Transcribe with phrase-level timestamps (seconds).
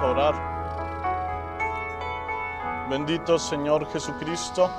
[0.00, 0.34] A orar.
[2.90, 4.70] Bendito Señor Jesucristo.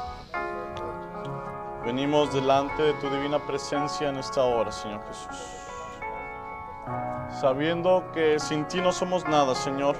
[1.83, 5.67] Venimos delante de tu divina presencia en esta hora, Señor Jesús.
[7.29, 9.95] Sabiendo que sin ti no somos nada, Señor.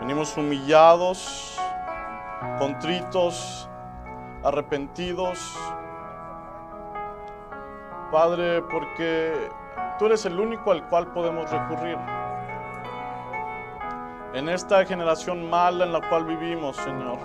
[0.00, 1.58] Venimos humillados,
[2.58, 3.68] contritos,
[4.42, 5.54] arrepentidos.
[8.10, 9.50] Padre, porque
[9.98, 11.98] tú eres el único al cual podemos recurrir.
[14.36, 17.18] En esta generación mala en la cual vivimos, Señor,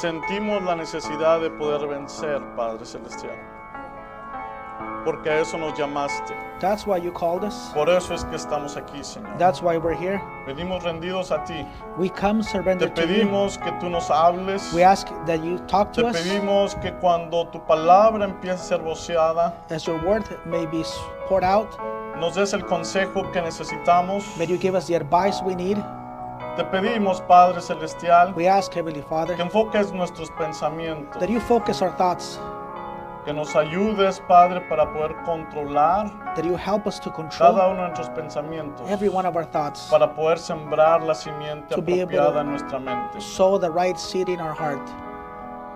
[0.00, 3.34] sentimos la necesidad de poder vencer, Padre Celestial.
[5.04, 6.36] Porque a eso nos llamaste.
[6.60, 7.72] That's why you called us.
[7.74, 9.36] Por eso es que estamos aquí, Señor.
[9.38, 10.22] That's why we're here.
[10.46, 11.66] Venimos rendidos a ti.
[11.98, 13.08] We come Te surrendered to you.
[13.08, 14.72] pedimos que tú nos hables.
[14.72, 18.58] We ask that you talk Te to us pedimos que cuando tu palabra empiece a
[18.58, 20.84] ser voceada, as your word may be
[21.26, 21.76] poured out.
[22.20, 24.24] Nos des el consejo que necesitamos.
[24.36, 25.78] May you give us the advice we need.
[26.56, 31.80] Te pedimos, Padre Celestial, We ask, Heavenly Father, que enfoques nuestros pensamientos, that you focus
[31.80, 32.38] our thoughts,
[33.24, 37.82] que nos ayudes, Padre, para poder controlar that you help us to cada control uno
[37.82, 42.00] de nuestros pensamientos, every one of our thoughts, para poder sembrar la simiente To be
[42.00, 43.20] able apropiada to- en nuestra mente.
[43.20, 44.82] sow the right seed in our heart.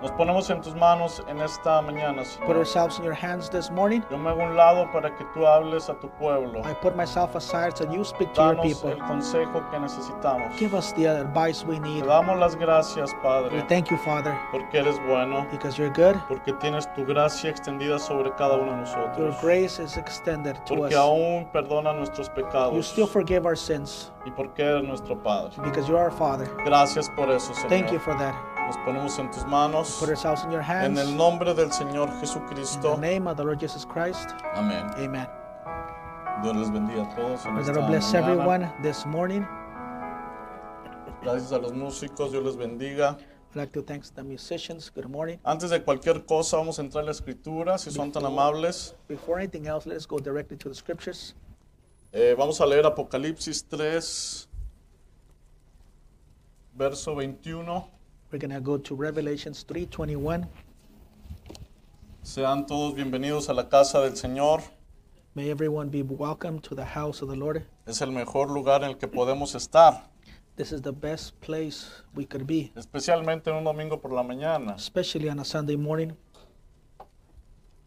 [0.01, 2.57] Nos ponemos en tus manos en esta mañana, Put Señor.
[2.57, 4.01] ourselves in your hands this morning.
[4.11, 6.59] Yo me hago un lado para que tú hables a tu pueblo.
[6.59, 8.91] I put myself aside so you speak to your Danos people.
[8.91, 10.53] el consejo que necesitamos.
[10.59, 12.01] Give us the advice we need.
[12.03, 16.15] Te damos las gracias, We Padre, thank you, Father, porque eres bueno, because you're good.
[16.27, 20.75] porque tienes tu gracia extendida sobre cada uno de Your nosotros, grace is extended to
[20.75, 21.01] porque us.
[21.01, 25.51] aún perdona nuestros You pecados still forgive our sins y porque eres nuestro Padre.
[25.63, 26.47] because you're our Father.
[26.63, 28.01] Gracias por eso, Thank you Señor.
[28.01, 28.35] for that.
[28.65, 30.99] Nos ponemos en tus manos Put ourselves in your en hands.
[30.99, 32.95] el nombre del Señor In Jesucristo.
[32.95, 34.31] the name of the Lord Jesus Christ.
[34.55, 34.85] Amén.
[34.97, 35.27] Amen.
[36.41, 38.31] Dios les bendiga a todos en esta Lord bless mañana.
[38.31, 39.45] everyone this morning.
[41.21, 43.17] Gracias a los músicos, Dios les bendiga.
[43.51, 44.89] I'd like to thank the musicians.
[44.93, 45.37] Good morning.
[45.45, 48.95] Antes de cualquier cosa, vamos a entrar a la escritura, si son tan amables.
[49.07, 51.35] Before anything else, let's go directly to the scriptures.
[52.11, 54.49] Eh, vamos a leer Apocalipsis 3,
[56.73, 57.94] verso 21.
[58.31, 60.47] We're going to go to Revelations 3:21.
[62.23, 64.61] Sean todos bienvenidos a la casa del Señor.
[65.35, 67.65] May everyone be welcome to the house of the Lord.
[67.85, 70.09] Es el mejor lugar en el que podemos estar,
[70.55, 74.75] This is the best place we could be, especialmente en un domingo por la mañana.
[74.75, 76.13] especially on a Sunday morning.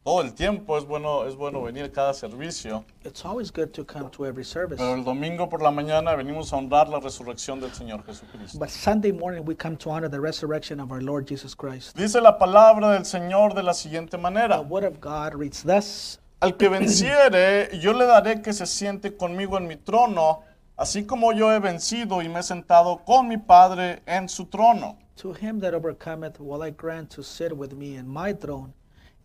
[0.08, 3.84] Todo el tiempo es bueno, es bueno venir a cada servicio, It's always good to
[3.84, 4.78] come to every service.
[4.78, 8.58] pero el domingo por la mañana venimos a honrar la resurrección del Señor Jesucristo.
[8.58, 11.94] But Sunday morning, we come to honor the resurrection of our Lord Jesus Christ.
[11.94, 14.62] Dice la palabra del Señor de la siguiente The manera.
[14.62, 19.58] word of God reads thus Al que venciere, yo le daré que se siente conmigo
[19.58, 20.40] en mi trono,
[20.78, 24.96] así como yo he vencido y me he sentado con mi Padre en su trono.
[25.16, 28.72] To him that overcometh will I grant to sit with me in my throne,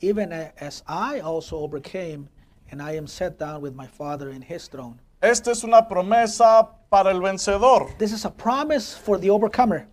[0.02, 2.28] even as I also overcame,
[2.72, 5.00] and I am set down with my Father in his throne.
[5.22, 7.98] Esta es una promesa para el vencedor.
[7.98, 9.88] This is a promise for the overcomer.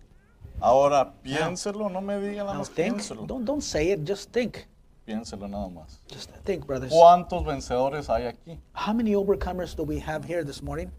[0.61, 2.95] Ahora, piénselo, no me diga nada Now más, think.
[2.97, 3.25] piénselo.
[3.27, 4.67] Don't, don't say it, just think.
[5.07, 5.99] Piénselo nada más.
[6.07, 6.91] Just think, brothers.
[6.91, 8.59] ¿Cuántos vencedores hay aquí?
[8.73, 10.91] How many overcomers do we have here this morning?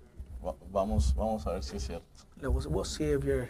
[0.44, 2.02] Va- Vamos, vamos a ver si es cierto.
[2.40, 3.48] We'll, we'll see if you're,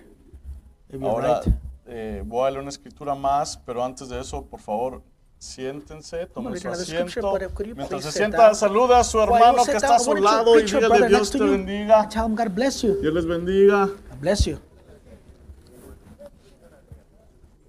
[0.90, 1.54] if you're Ahora, right.
[1.86, 5.00] eh, voy a leer una escritura más, pero antes de eso, por favor,
[5.42, 7.36] siéntense, tomen su asiento.
[7.74, 11.30] Mientras se sienta, saluda a su hermano que está a su lado y dígale Dios
[11.32, 12.08] te bendiga.
[12.08, 13.88] Dios les bendiga.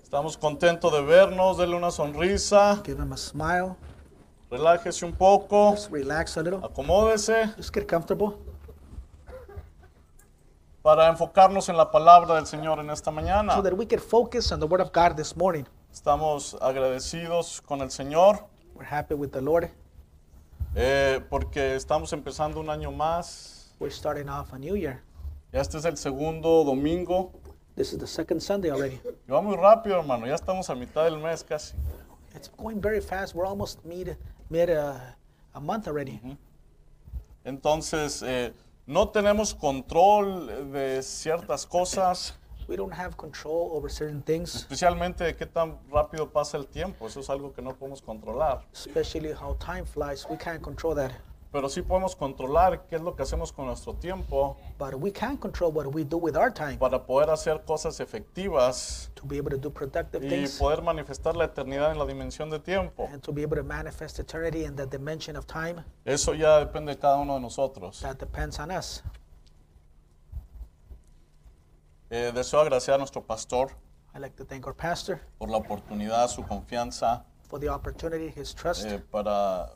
[0.03, 3.75] Estamos contentos de vernos, denle una sonrisa, Give him a smile.
[4.51, 6.59] relájese un poco, Just relax a little.
[6.63, 8.35] acomódese Just get comfortable.
[10.83, 13.55] para enfocarnos en la palabra del Señor en esta mañana.
[13.55, 15.65] so that we can focus on the Word of God this morning.
[15.93, 19.69] Estamos agradecidos con el Señor We're happy with the Lord.
[20.75, 23.75] eh, porque estamos empezando un año más.
[23.79, 25.03] We're starting off a new year.
[25.51, 27.31] Ya este es el segundo domingo.
[27.75, 28.99] This is the second Sunday already.
[29.27, 30.25] Y va muy rápido, hermano.
[30.25, 31.75] Ya estamos a mitad del mes casi.
[32.35, 33.35] It's going very fast.
[33.35, 34.17] We're almost mid
[34.49, 34.95] mid uh,
[35.53, 36.19] a month already.
[37.45, 38.51] Entonces, eh,
[38.87, 42.33] no tenemos control de ciertas cosas,
[42.67, 47.07] We don't have control over certain things, especialmente qué tan rápido pasa el tiempo.
[47.07, 48.65] Eso es algo que no podemos controlar.
[48.73, 50.25] especially how time flies.
[50.29, 51.11] We can't control that.
[51.51, 55.37] Pero sí podemos controlar qué es lo que hacemos con nuestro tiempo But we can
[55.37, 59.51] control what we do with our time para poder hacer cosas efectivas to be able
[59.51, 63.07] to do productive y things poder manifestar la eternidad en la dimensión de tiempo.
[63.13, 65.83] and to be able to manifest eternity in the dimension of time.
[66.05, 67.99] Eso ya depende de cada uno de nosotros.
[68.01, 69.03] That depends on us.
[72.15, 73.71] Eh, deseo agradecer a nuestro pastor
[74.13, 78.53] I'd like to thank our pastor por la oportunidad, su confianza for the opportunity, his
[78.53, 79.71] trust, eh, para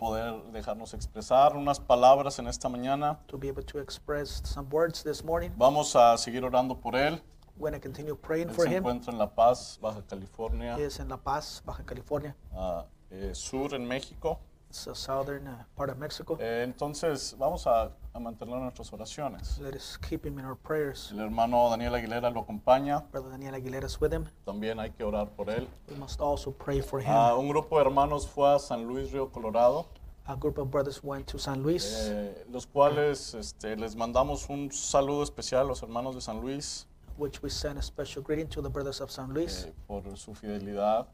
[0.00, 3.20] poder dejarnos expresar unas palabras en esta mañana.
[3.28, 5.50] to be able to express some words this morning.
[5.56, 7.22] Vamos a seguir orando por él.
[7.56, 8.78] We're going to continue praying Él for se him.
[8.78, 12.34] encuentra en La Paz, Baja California, He is in La Paz, Baja California.
[12.52, 14.40] ah, eh, sur en México.
[14.72, 16.38] It's a southern uh, part of Mexico.
[16.40, 19.58] Eh, entonces vamos a, a mantener nuestras oraciones.
[19.60, 21.10] Let us keep him in our prayers.
[21.12, 23.04] El hermano Daniel Aguilera lo acompaña.
[23.12, 24.24] Brother Daniel Aguilera is with him.
[24.46, 25.68] También hay que orar por él.
[25.90, 27.10] We must also pray for him.
[27.10, 29.84] Ah, un grupo de hermanos fue a San Luis Río Colorado,
[30.24, 34.72] A group of brothers went to San Luis, eh, los cuales este, les mandamos un
[34.72, 36.86] saludo especial a los hermanos de San Luis
[37.18, 40.34] which we send a special greeting to the brothers of San Luis eh, por su
[40.34, 41.06] fidelidad.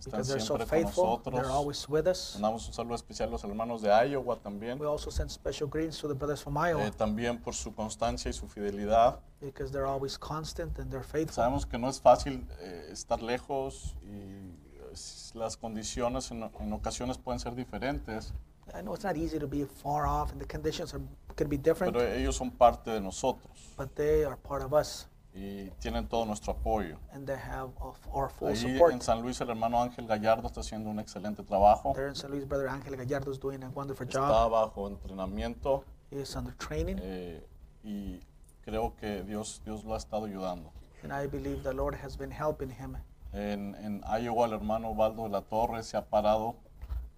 [0.00, 1.04] Están because they're so siempre con faithful.
[1.04, 1.40] nosotros.
[1.40, 2.32] They're always with us.
[2.34, 4.80] Mandamos un saludo especial a los hermanos de Iowa también.
[4.80, 8.30] We also send special greetings to the brothers from eh, Iowa también por su constancia
[8.30, 9.20] y su fidelidad.
[9.40, 11.34] because they're always constant and they're faithful.
[11.34, 14.94] Sabemos que no es fácil eh, estar lejos y eh,
[15.34, 18.32] las condiciones en, en ocasiones pueden ser diferentes,
[18.74, 21.00] I know it's not easy to be far off and the conditions are,
[21.36, 25.08] can be different, pero ellos son parte de nosotros but they are part of us
[25.32, 26.98] y tienen todo nuestro apoyo.
[27.12, 27.70] and they have
[28.12, 28.92] our full Ahí support.
[28.92, 31.92] en San Luis el hermano Ángel Gallardo está haciendo un excelente trabajo.
[31.94, 34.50] There in San Luis, Brother Angel Gallardo is doing a wonderful Está job.
[34.52, 37.46] bajo entrenamiento He is under training, eh,
[37.84, 38.20] y
[38.62, 40.72] creo que Dios, Dios lo ha estado ayudando.
[41.02, 42.96] and I believe the Lord has been helping him.
[43.32, 46.56] En, en Iowa el hermano Valdo de la Torre se ha parado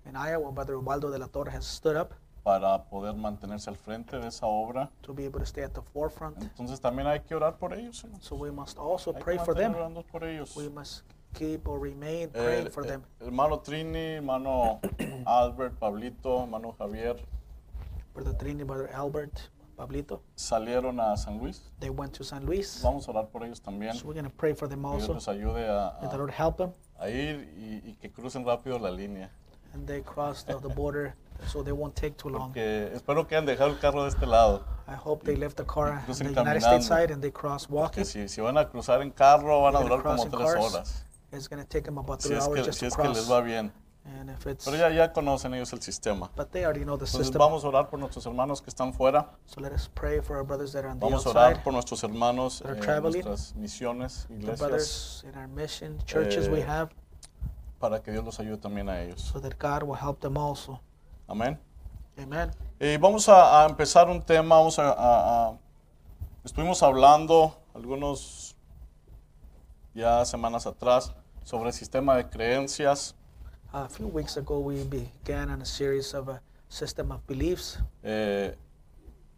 [0.04, 0.76] In Iowa, Brother
[1.10, 2.12] de la Torre has stood up
[2.42, 4.90] para poder mantenerse al frente de esa obra.
[5.02, 6.36] to be able to stay at the forefront.
[6.42, 8.02] Entonces también hay que orar por ellos.
[8.02, 8.24] hermanos.
[8.26, 9.74] So we must also Hay que pray for them.
[9.74, 10.56] orando por ellos.
[10.56, 11.02] We must
[11.34, 13.02] keep or remain El, praying for el- them.
[13.20, 14.80] hermano Trini, hermano
[15.26, 17.16] Albert, Pablito, hermano Javier
[18.14, 21.70] Brother Trini, Brother Albert, Pablito, salieron a San Luis.
[21.80, 22.80] they went to San Luis.
[22.82, 23.94] Vamos a orar por ellos también.
[23.94, 25.30] So we're going to pray for them Dios also.
[25.30, 26.72] ayude a, May the Lord help them.
[26.98, 29.30] a ir y, y que crucen rápido la línea.
[29.72, 31.14] And they cross the, the border
[31.46, 32.48] so they won't take too long.
[32.52, 34.64] Porque espero que hayan dejado el carro de este lado.
[34.88, 38.04] I hope they left the car on the United States side and they cross walking.
[38.04, 40.74] Si, si van a cruzar en carro van a durar como tres cars.
[40.74, 41.04] horas.
[41.32, 42.96] It's going to take them about Si three es hours que, just si to es
[42.96, 43.72] que les va bien.
[44.04, 46.28] And if it's, Pero ya, ya conocen ellos el sistema.
[46.34, 47.38] but they already know the Entonces system.
[47.38, 49.30] vamos a orar por nuestros hermanos que están fuera.
[49.46, 51.72] So let us pray for our brothers that are on the Vamos a orar por
[51.72, 56.90] nuestros hermanos en nuestras misiones, the iglesias, brothers in our mission churches we Eh, have,
[57.78, 59.20] para que Dios los ayude también a ellos.
[59.22, 60.80] so that God will help them also.
[61.26, 61.58] Amén.
[62.18, 62.50] Amen.
[62.80, 64.56] Y vamos a, a empezar un tema.
[64.56, 65.58] Vamos a, a- a-
[66.44, 68.54] estuvimos hablando algunos
[69.94, 71.12] ya semanas atrás
[71.44, 73.14] sobre el sistema de creencias.
[73.72, 77.78] A few weeks ago, we began on a series of a system of beliefs.
[78.02, 78.54] Eh,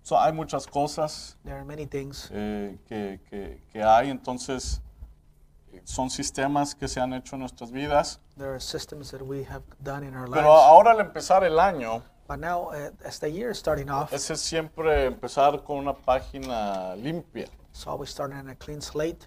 [0.03, 2.29] so, hay muchas cosas There are many things.
[2.33, 4.84] eh, que, que- que hay, entonces eh,
[5.85, 8.21] son sistemas que se han hecho en nuestras vidas.
[8.37, 12.03] There are systems that we have done in our Pero ahora al empezar el año,
[12.27, 16.97] But now, uh, as the year is starting off, es siempre empezar con una página
[16.97, 17.49] limpia.
[17.71, 19.27] it's always starting on a clean slate.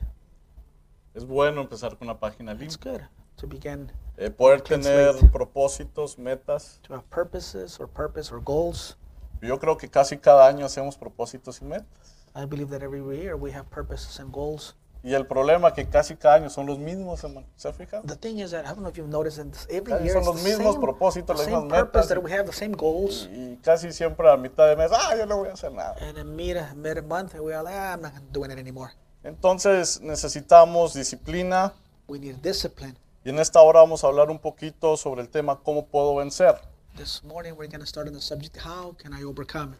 [1.13, 2.91] Es bueno empezar con una página It's limpia.
[2.91, 3.01] good
[3.37, 5.31] to begin Eh, poder tener slate.
[5.31, 6.79] propósitos, metas.
[6.83, 8.97] to have purposes or purpose or goals.
[9.43, 12.15] Yo creo que casi cada año hacemos propósitos y metas.
[12.35, 14.75] I believe that every year we have purposes and goals.
[15.07, 17.47] Y el problema es que casi cada año son los mismos, hermano.
[17.55, 18.03] ¿Se ha fijado?
[18.05, 20.25] The thing is that I don't know if you've noticed that every Casi year son
[20.25, 22.09] los mismos same, propósitos, las mismas metas.
[22.09, 23.29] that we have, the same goals.
[23.31, 25.95] Y casi siempre a mitad de mes, ah, yo no voy a hacer nada.
[26.01, 28.91] And in mid mid month, we are like, ah, I'm not doing it anymore.
[29.23, 31.73] Entonces necesitamos disciplina.
[32.09, 32.97] We need discipline.
[33.23, 36.59] Y en esta hora vamos a hablar un poquito sobre el tema cómo puedo vencer.
[36.97, 39.77] This morning we're going to start on the subject how can I overcome?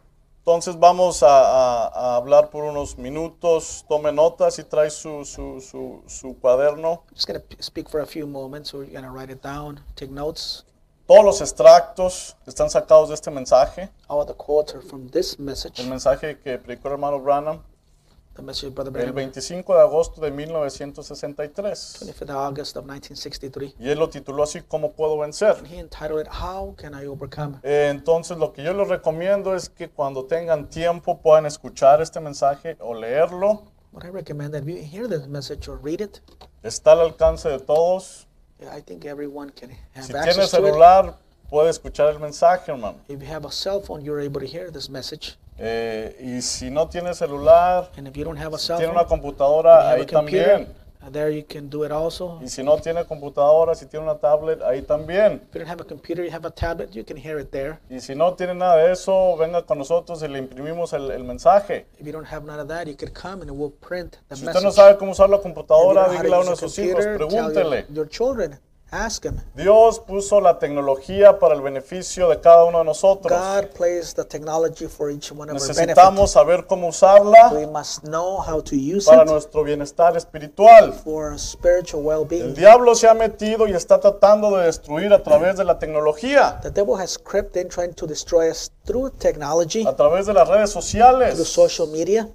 [0.48, 3.84] Entonces vamos a, a- a hablar por unos minutos.
[3.90, 7.04] Tome notas y trae su, su, su, su cuaderno.
[7.14, 8.74] Just going to speak for a few moments.
[8.74, 10.64] We're going to write it down, take notes.
[11.06, 13.90] Todos los extractos están sacados de este mensaje.
[14.08, 17.66] All the quotes are from this message, El mensaje que predicó el hermano Branham the
[17.66, 17.66] message of
[18.14, 22.00] Brother el Branham, 25 de agosto de 1963.
[22.02, 23.76] 25th August of 1963.
[23.80, 25.56] Y él lo tituló así, ¿Cómo puedo vencer?
[25.58, 27.58] And he entitled it, How Can I Overcome?
[27.64, 32.20] Eh, entonces lo que yo les recomiendo es que cuando tengan tiempo puedan escuchar este
[32.20, 33.64] mensaje o leerlo.
[33.92, 36.20] What I recommend that you hear this message or read it,
[36.62, 38.28] Está al alcance de todos.
[38.62, 40.64] I think everyone can have Si tiene access to it.
[40.66, 41.18] celular,
[41.50, 42.98] puede escuchar el mensaje, hermano.
[43.08, 45.38] If you have a cell phone, you're able to hear this message.
[45.60, 48.94] Eh, y si no tiene celular, And if you don't have a si cell tiene
[48.94, 50.68] phone, una computadora, ahí también.
[51.02, 52.40] uh, There you can do it also.
[52.44, 55.42] Y si no tiene computadora, si tiene una tablet, ahí también.
[55.50, 57.80] If you don't have a computer, you have a tablet, you can hear it there.
[57.90, 61.24] Y si no tiene nada de eso, venga con nosotros y le imprimimos el, el
[61.24, 61.88] mensaje.
[62.00, 64.44] If you don't have none of that, you could come and we'll print the Si
[64.46, 64.76] usted no message.
[64.76, 66.52] sabe cómo usar la If you computadora, don't know how to dígale a use uno
[66.52, 67.86] a de sus hijos, computer, tell your, pregúntele.
[67.96, 68.60] your children,
[68.92, 69.42] ask them.
[69.56, 73.32] Dios puso la tecnología para el beneficio de cada uno de nosotros.
[73.38, 75.88] God placed the technology for each one of our benefit.
[75.88, 80.94] Necesitamos saber cómo usarla We must know how to use para it nuestro bienestar espiritual.
[80.94, 82.54] for spiritual El well-being.
[82.54, 86.72] diablo se ha metido y está tratando de destruir a través de la tecnología, The
[86.72, 90.72] devil has crept in trying to destroy us through technology, a través de las redes
[90.72, 91.48] through sociales.
[91.48, 92.30] social media.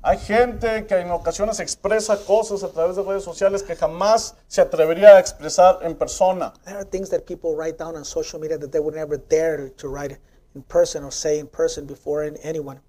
[0.00, 4.60] Hay gente que en ocasiones expresa cosas a través de redes sociales que jamás se
[4.60, 6.52] atrevería a expresar en persona.
[6.64, 9.70] There are things that people write down on social media that they would never dare
[9.70, 10.18] to write
[10.54, 12.80] in person or say in person before an- anyone.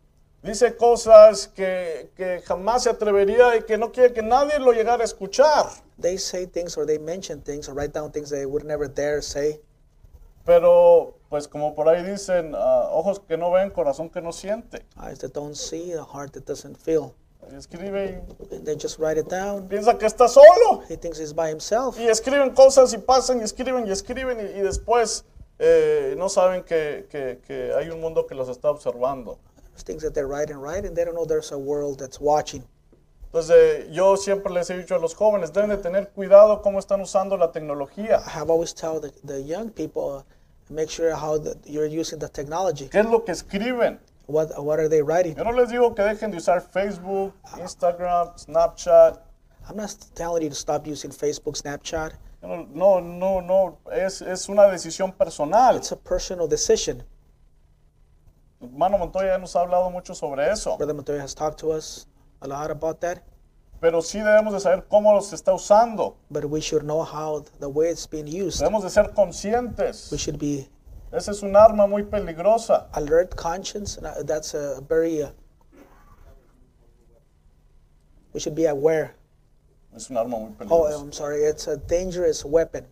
[0.44, 5.02] Dice cosas que, que jamás se atrevería y que no quiere que nadie lo llegara
[5.02, 5.66] a escuchar.
[6.00, 9.22] They say things or they mention things or write down things they would never dare
[9.22, 9.60] say.
[10.50, 14.84] Pero, pues como por ahí dicen, ah, ojos que no ven, corazón que no siente.
[15.00, 17.14] Eyes that don't see, a heart that doesn't feel.
[17.52, 19.66] Y escribe And they just write it down.
[19.66, 20.82] y piensa que está solo.
[20.90, 22.00] He thinks he's by himself.
[22.00, 25.24] Y escriben cosas y pasan y escriben y escriben y, y después
[25.60, 29.38] eh, no saben que, que- que hay un mundo que los está observando.
[29.86, 32.64] Things that they write and write, and they don't know there's a world that's watching.
[33.28, 36.80] Entonces eh, yo siempre les he dicho a los jóvenes, deben de tener cuidado cómo
[36.80, 38.20] están usando la tecnología.
[38.26, 40.24] I have always tell the, the young people, uh,
[40.70, 42.90] make sure how the, you're using the technology.
[42.90, 44.00] ¿Qué es lo que escriben?
[44.28, 45.36] What what are they writing?
[45.36, 49.20] Yo no les digo que dejen de usar Facebook, Instagram, Snapchat.
[49.68, 52.14] I'm not telling you to stop using Facebook, Snapchat.
[52.42, 55.76] No, no, no, no, es, es una decisión personal.
[55.76, 57.04] It's a personal decision.
[58.62, 62.08] Hermano Montoya nos ha hablado mucho sobre eso, Brother Montoya has talked to us
[62.42, 63.24] a lot about that,
[63.80, 66.16] pero sí debemos de saber cómo los está usando.
[66.30, 68.60] but we should know how the way it's being used.
[68.62, 70.12] Debemos de ser conscientes.
[70.12, 70.68] We should be
[71.12, 72.88] Esa es un arma muy peligrosa.
[72.94, 73.98] alert, conscious.
[73.98, 75.24] and, uh, That's a very.
[75.24, 75.30] Uh,
[78.34, 79.16] we should be aware.
[79.96, 81.00] Es un arma muy Oh, peligrosa.
[81.02, 81.44] I'm sorry.
[81.44, 82.86] It's a dangerous weapon.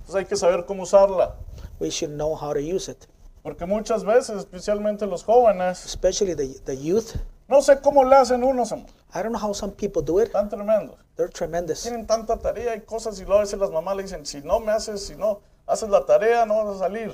[0.00, 1.34] Entonces hay que saber cómo usarla.
[1.78, 3.06] We should know how to use it,
[3.44, 7.16] Porque muchas veces, especialmente los jóvenes, especially the the youth.
[7.48, 10.32] No sé cómo le hacen unos, I don't know how some people do it.
[10.32, 10.96] tan tremendos.
[11.16, 11.82] They're tremendous.
[11.82, 14.60] Tienen tanta tarea y cosas y luego a veces las mamás le dicen, si no
[14.60, 17.12] me haces, si no haces la tarea, no vas a salir.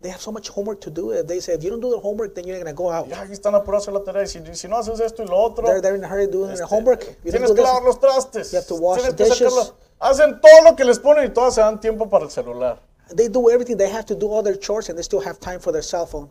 [0.00, 1.22] They have so much homework to do.
[1.24, 3.08] They say if you don't do the homework, then you're not gonna go out.
[3.08, 5.26] Y aquí están apurados a hacer la tarea y si, si no haces esto y
[5.26, 7.04] lo otro, They're they're in a hurry doing este, their homework.
[7.24, 8.52] You tienes que lavar los trastes.
[8.52, 9.38] You have to wash the dishes.
[9.38, 9.74] sacarlo.
[10.00, 12.78] Hacen todo lo que les ponen y todas se dan tiempo para el celular.
[13.14, 13.76] they do everything.
[13.76, 16.06] They have to do all their chores, and they still have time for their cell
[16.06, 16.30] phone.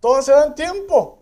[0.00, 1.18] Todas se dan tiempo.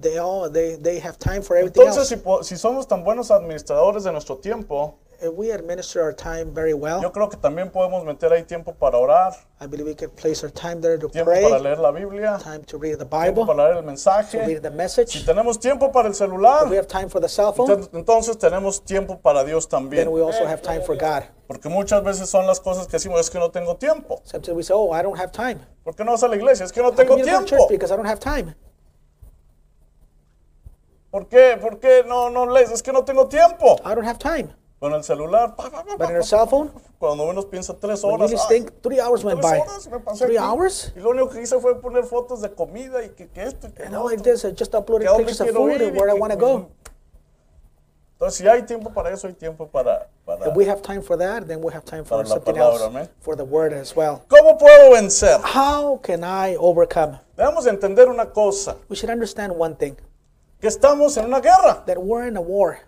[0.00, 4.04] They all they they have time for everything Entonces, si, si somos tan buenos administradores
[4.04, 8.04] de nuestro tiempo, If we administer our time very well, yo creo que también podemos
[8.04, 11.30] meter ahí tiempo para orar, I believe we can place our time there to tiempo
[11.30, 13.86] pray, para leer la Biblia, time to read the tiempo Bible, para leer el to
[13.86, 14.44] mensaje.
[14.44, 15.24] read the Si message.
[15.24, 18.84] tenemos tiempo para el celular, If we have time for the cell phone, entonces- tenemos
[18.84, 20.04] tiempo para Dios también.
[20.04, 21.22] then we also have time for God.
[21.46, 24.20] Porque muchas veces son las cosas que decimos, es que no tengo tiempo.
[24.24, 26.64] Sometimes we say, "Oh, I don't have time." ¿Por qué no vas a la iglesia?
[26.66, 27.46] Es que no tengo to tiempo.
[27.46, 27.68] church?
[27.70, 28.54] Because I don't have time.
[31.14, 31.56] ¿Por qué?
[31.60, 32.72] ¿Por qué no, no lees?
[32.72, 33.76] Es que no tengo tiempo.
[33.84, 34.48] I don't have time.
[34.80, 38.02] Con el celular, pa, pa, pa, But in our cell phone, cuando menos piensa tres
[38.02, 38.30] when you horas.
[38.32, 39.60] just ay, think three hours went tres by.
[39.60, 40.92] horas me pasé Three aquí, hours?
[40.96, 43.70] Y lo único que hice fue poner fotos de comida y que, que esto y
[43.70, 44.24] que And lo all I otro.
[44.24, 46.00] did is I just uploaded que a dónde pictures of quiero food ir and y
[46.00, 46.68] where I que- want to go.
[48.14, 50.08] Entonces, si hay tiempo para eso, hay tiempo para...
[50.26, 52.54] para If we have time for that, then we have time for Para la something
[52.54, 53.08] palabra, else, amén.
[53.20, 54.22] for the word as well.
[54.28, 55.40] ¿Cómo puedo vencer?
[55.44, 57.20] How can I overcome?
[57.36, 59.96] Debemos entender una cosa, We should understand one thing
[60.64, 61.84] que estamos en una guerra.
[61.84, 62.78] that we're in a war.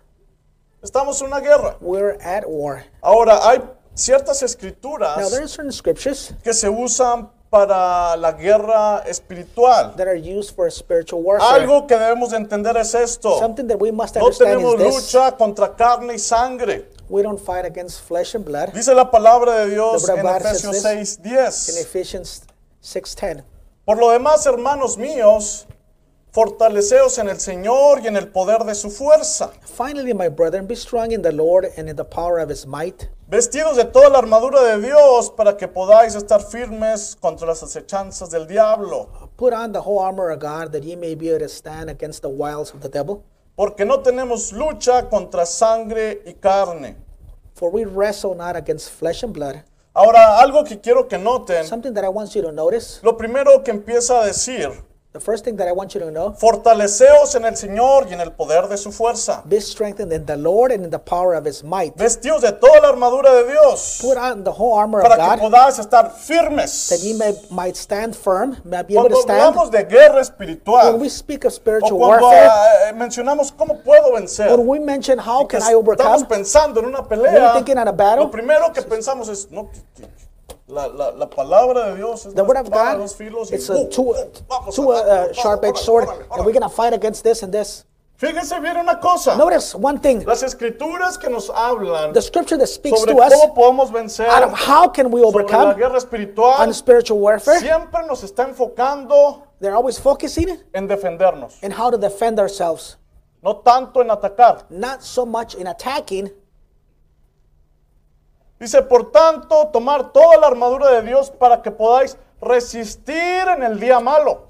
[0.81, 1.77] Estamos en una guerra.
[1.79, 2.83] We're at war.
[3.03, 3.61] Ahora, hay
[3.93, 9.95] ciertas Now, escrituras there are certain scriptures que se usan para la guerra espiritual.
[9.95, 11.61] that are used for spiritual warfare.
[11.61, 13.37] Algo que debemos de entender es esto.
[13.37, 15.13] Something that we must No understand tenemos is this.
[15.13, 16.87] lucha contra carne y sangre.
[17.09, 18.73] We don't fight against flesh and blood.
[18.73, 20.81] Dice la palabra de Dios en says Efesios.
[20.81, 21.77] 6, In 10.
[21.81, 22.43] Ephesians
[22.81, 23.43] 6.10.
[23.85, 25.67] Por lo demás, hermanos míos,
[26.37, 29.49] fortaleceos en el Señor y en el poder de su fuerza.
[29.75, 33.09] Finally, my brethren, be strong in the Lord and in the power of his might.
[33.27, 38.29] Vestidos de toda la armadura de Dios para que podáis estar firmes contra las acechanzas
[38.29, 39.09] del diablo.
[39.35, 42.21] Put on the whole armor of God that ye may be able to stand against
[42.21, 43.23] the wiles of the devil.
[43.55, 46.97] Porque no tenemos lucha contra sangre y carne.
[47.55, 49.63] For we wrestle not against flesh and blood.
[49.95, 52.99] Ahora, algo que quiero que noten, Something that I want you to notice.
[53.01, 54.69] lo primero que empieza a decir,
[55.17, 58.21] The first thing that I want you to know, Fortaleceos en el Señor y en
[58.21, 59.41] el poder de su fuerza.
[59.45, 61.95] be strengthened in the Lord and in the power of his might.
[61.97, 65.23] Vestidos de toda la armadura de Dios Put on the whole armor of para que
[65.23, 66.89] God podáis estar firmes.
[66.89, 69.39] that ye may might stand firm, may be able Cuando to stand.
[69.55, 73.51] hablamos de guerra When espiritual we speak of o spiritual cuando warfare, ah, eh, mencionamos
[73.51, 77.09] cómo puedo vencer, when we mention how can I estamos overcome, pensando en una When
[77.09, 80.26] pelea, thinking on a battle, lo primero que pensamos es, no, que- que-
[80.67, 84.13] la, la, la palabra de Dios es the word of God, it's a two,
[84.73, 87.85] two uh, sharp-edged sword, and we're gonna fight against this and this.
[88.19, 92.67] Fíjense bien una cosa, Notice one thing: las escrituras que nos hablan the scripture that
[92.67, 95.99] speaks sobre to us cómo podemos vencer out of how can we la overcome guerra
[96.59, 97.59] on spiritual warfare.
[97.59, 102.97] siempre nos está enfocando They're always focusing en defendernos, in how to defend ourselves,
[103.43, 104.63] no tanto en atacar.
[104.71, 106.31] not so much in attacking.
[108.59, 113.79] Dice, por tanto, tomar toda la armadura de Dios para que podáis resistir en el
[113.79, 114.47] día malo.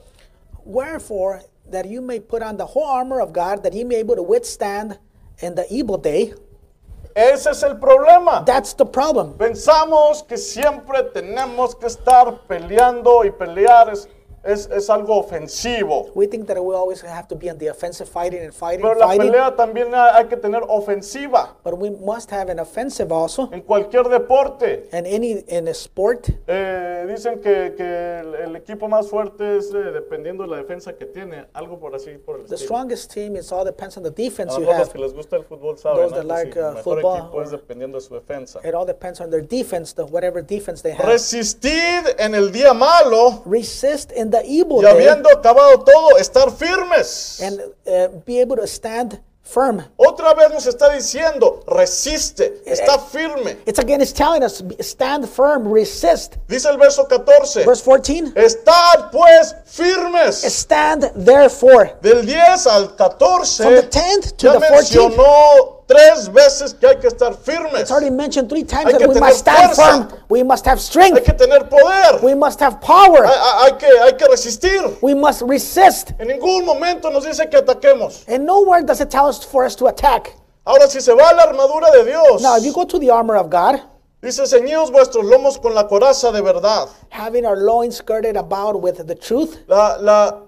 [0.66, 4.00] Wherefore, that you may put on the whole armor of God, that ye may be
[4.00, 4.98] able to withstand
[5.40, 6.34] in the evil day.
[7.16, 8.46] Ese es el problema.
[8.46, 9.34] That's the problem.
[9.38, 14.08] Pensamos que siempre tenemos que estar peleando y pelear es,
[14.44, 16.10] es, es algo ofensivo.
[16.16, 18.96] We think that we always have to be on the offensive, fighting and fighting, Pero
[19.00, 19.32] la fighting.
[19.32, 23.50] pelea también hay que tener ofensiva But we must have an offensive also.
[23.52, 24.88] en cualquier deporte.
[24.92, 29.72] And any in a sport, Eh, dicen que, que el, el equipo más fuerte es
[29.74, 32.68] eh, dependiendo de la defensa que tiene, algo por así por el the estilo.
[32.68, 34.94] strongest team is all depends on the A defense lo you mejor los have.
[34.94, 36.16] que les gusta el fútbol saben, Those ¿no?
[36.16, 38.60] that Que like, sí, uh, mejor football equipo es dependiendo de su defensa.
[38.64, 41.06] It all depends on their defense, the whatever defense they have.
[41.08, 46.52] Resistid en el día malo Resist in the evil y day habiendo acabado todo, estar
[46.52, 47.40] firmes.
[47.42, 49.82] and uh, be able to stand firm.
[49.98, 53.58] Otra vez nos está diciendo, resiste, está firme.
[53.66, 56.36] It's again, it's telling us stand firm, resist.
[56.50, 58.34] Dice el verso 14, Verse 14.
[58.36, 60.42] estad pues firmes.
[60.44, 61.96] Stand therefore.
[62.02, 64.72] Del 10 al 14, From the 10th to ya the 14th.
[64.72, 67.82] mencionó tres veces que hay que estar firmes.
[67.82, 70.10] It's already mentioned three times Hay that we must stand fuerza.
[70.10, 70.20] firm.
[70.30, 71.24] We must have Hay strength.
[71.24, 72.20] que tener poder.
[72.22, 73.26] We must have power.
[73.26, 74.98] Hay, hay- hay que, hay que resistir.
[75.02, 76.12] We must resist.
[76.20, 78.24] En ningún momento nos dice que ataquemos.
[78.28, 80.36] And nowhere does it tell us for us to attack.
[80.66, 83.10] Ahora, si se va a la armadura de Dios, Now, if you go to the
[83.10, 83.80] armor of God,
[84.22, 86.90] dice, ceñidos vuestros lomos con la coraza de verdad.
[87.10, 90.42] having our loins girded about with the truth, La, la,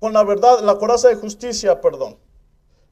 [0.00, 2.16] con la verdad, la coraza de justicia, perdón.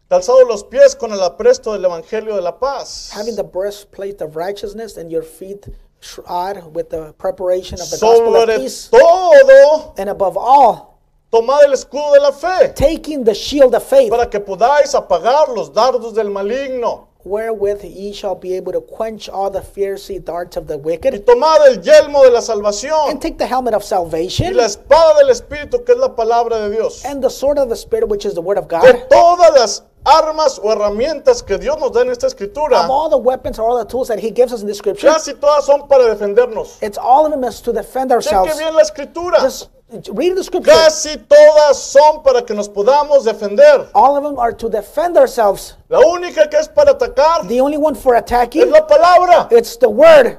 [0.08, 3.10] Calzados los pies con el apresto del evangelio de la paz.
[3.12, 5.66] having the breastplate of righteousness and your feet
[6.00, 8.88] shod with the preparation of the gospel of peace.
[8.88, 10.98] todo, And above all,
[11.32, 15.48] tomad el escudo de la fe taking the shield of faith, para que podáis apagar
[15.48, 17.08] los dardos del maligno.
[17.26, 21.26] Wherewith ye shall be able to quench all the fiery darts of the Y wicked,
[21.26, 25.18] tomad el yelmo de la salvación and take the helmet of y salvation, la espada
[25.18, 27.04] del Espíritu, que es la palabra de Dios.
[27.04, 28.82] and the sword of the Spirit, which is the word of God.
[29.10, 33.18] todas las armas o herramientas que Dios nos da en esta escritura, Of all the
[33.18, 35.88] weapons or all the tools that he gives us in the scripture, casi todas son
[35.88, 36.78] para defendernos.
[36.80, 38.52] it's all of them is to defend ourselves.
[38.52, 39.40] Cheque bien la escritura.
[39.40, 39.68] Just
[40.12, 40.70] read the scripture.
[40.72, 43.88] Casi todas son para que nos podamos defender.
[43.94, 45.74] All of them are to defend ourselves.
[45.88, 49.48] La única que es para atacar The only one for es attacking, la palabra.
[49.50, 50.38] it's the word.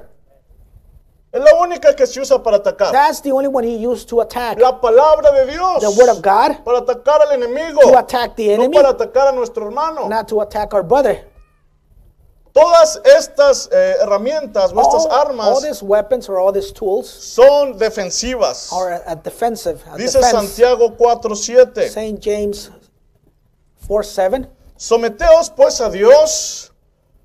[1.32, 2.92] Es la única que se usa para atacar.
[2.92, 4.60] That's the only one he used to attack.
[4.60, 5.82] La palabra de Dios.
[5.82, 7.82] The word of God, Para atacar al enemigo.
[7.82, 10.08] to attack the No enemy, para atacar a nuestro hermano.
[10.08, 11.26] not to attack our brother.
[12.58, 17.08] Todas estas eh, herramientas o estas All, all armas these weapons or all these tools
[17.08, 18.72] son defensivas.
[18.72, 19.84] are a, a defensive.
[19.92, 20.32] A Dice defense.
[20.32, 21.90] Santiago 4:7.
[21.90, 22.20] St.
[22.20, 22.72] James
[23.88, 24.50] 4 7.
[24.76, 26.72] Someteos pues a Dios,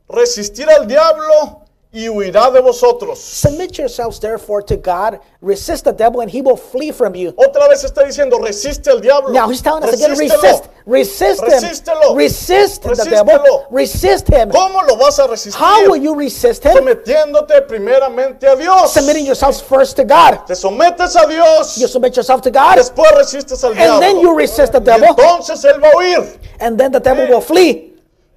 [0.09, 1.62] resistir al diablo
[1.95, 3.19] y huirá de vosotros.
[3.21, 7.33] Submit yourselves therefore to God, resist the devil, and he will flee from you.
[7.33, 9.31] Otra vez está diciendo, resiste al diablo.
[9.33, 10.69] Now he's telling us again, resist.
[10.87, 11.49] Resist him.
[11.51, 12.17] Resístelo.
[12.17, 13.27] Resist the Resístelo.
[13.27, 13.67] devil.
[13.71, 14.51] Resist him.
[14.51, 15.55] ¿Cómo lo vas a resistir?
[15.61, 16.73] How will you resist him?
[16.75, 18.93] Sometiéndote primeramente a Dios.
[18.93, 20.45] Submitting yourselves first to God.
[20.47, 24.23] Te sometes a Dios, You submit yourself to God, después resistes al and then you
[24.23, 24.39] diablo.
[24.39, 26.39] resist the Y devil, entonces él va a huir.
[26.59, 27.92] and then the devil will flee.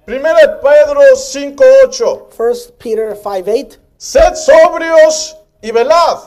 [0.06, 2.28] Primera Pedro 5:8.
[2.30, 3.80] First Peter 5 8.
[3.98, 6.18] Sed sobrios y velad,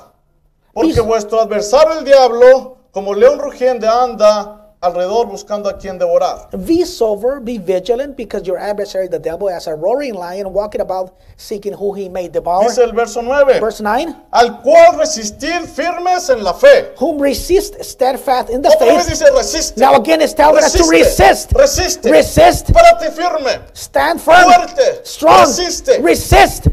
[0.74, 6.50] porque vuestro adversario el diablo, como león rugiente, anda alrededor buscando a quien devorar.
[6.66, 11.14] Be sober, be vigilant, because your adversary, the devil, as a roaring lion, walking about
[11.36, 12.64] seeking who he may devour.
[12.64, 13.60] Dice el verso 9.
[13.60, 14.16] Verse 9.
[14.32, 16.94] Al cual resistir firmes en la fe.
[16.98, 19.10] Whom resist steadfast in the Otra faith.
[19.10, 19.78] dice resiste.
[19.78, 21.52] Now again, it's telling us to resist.
[21.52, 22.10] Resiste.
[22.10, 22.68] Resist.
[22.74, 23.62] Párate firme.
[23.74, 24.44] Stand firm.
[24.44, 25.06] Fuerte.
[25.06, 25.48] Strong.
[25.48, 26.02] Resiste.
[26.02, 26.68] Resist.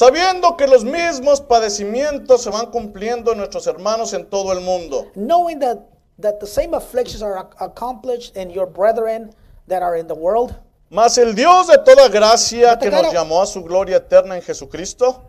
[0.00, 5.08] Sabiendo que los mismos padecimientos se van cumpliendo en nuestros hermanos en todo el mundo.
[5.14, 5.78] knowing that,
[6.18, 9.30] that the same afflictions are ac- accomplished in your brethren
[9.68, 10.54] that are in the world.
[10.88, 13.62] Mas el Dios de toda gracia But the que God nos of- llamó a su
[13.62, 15.20] gloria eterna en Jesucristo,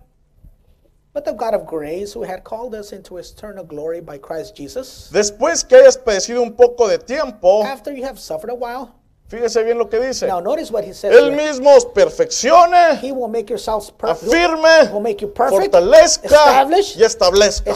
[1.13, 4.55] But the God of grace, who had called us into his eternal glory by Christ
[4.55, 8.95] Jesus, después que hayas padecido un poco de tiempo, after you have suffered a while,
[9.31, 13.13] fíjese bien lo que dice, now notice what he says Él mismo os perfeccione, He
[13.13, 16.67] will make yourselves perfect, afirme, will make you perfect, fortalezca
[16.97, 17.71] y establezca.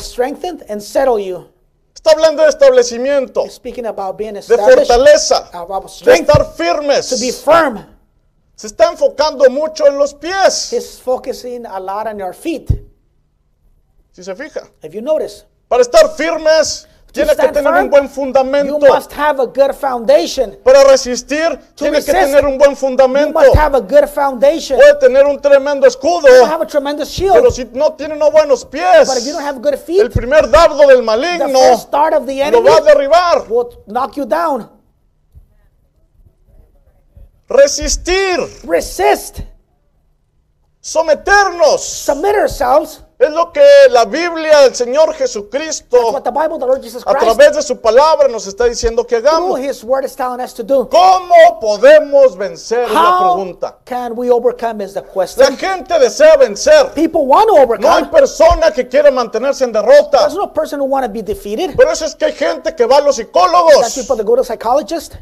[0.69, 1.47] and settle you.
[1.93, 7.31] Está hablando de establecimiento, speaking about being de fortaleza, about de strength, estar to be
[7.31, 7.41] firmes.
[7.43, 7.85] firm.
[8.55, 12.69] Se está enfocando mucho en los pies, He's focusing a lot on your feet.
[14.11, 14.69] si se fija.
[14.83, 18.79] If you notice, Para estar firmes, tiene que tener un buen you fundamento.
[18.79, 20.57] must have a good foundation.
[20.63, 23.39] Para resistir, tiene que resist, tener un buen You fundamento.
[23.39, 24.77] must have a good foundation.
[24.77, 27.51] Puede tener un tremendo escudo, You have a tremendous pero shield.
[27.53, 30.49] si no tiene unos buenos But if you don't pies, have good el feet, primer
[30.49, 33.45] dardo del the maligno first start of the lo va a derribar.
[33.49, 34.69] will knock you down.
[37.47, 39.39] Resistir, Resist.
[40.81, 41.81] someternos.
[41.81, 43.01] Submit ourselves.
[43.17, 48.65] Es lo que la Biblia del Señor Jesucristo a través de su palabra nos está
[48.65, 49.57] diciendo que hagamos.
[50.89, 52.83] ¿Cómo podemos vencer?
[52.83, 53.77] Es la pregunta.
[53.85, 55.57] can we overcome is the La question.
[55.57, 56.91] gente desea vencer.
[56.93, 58.07] People want to No hay overcome.
[58.11, 60.19] persona que quiera mantenerse en derrota.
[60.19, 61.73] There's no person who want to be defeated.
[61.77, 63.75] Por eso es que hay gente que va a los psicólogos.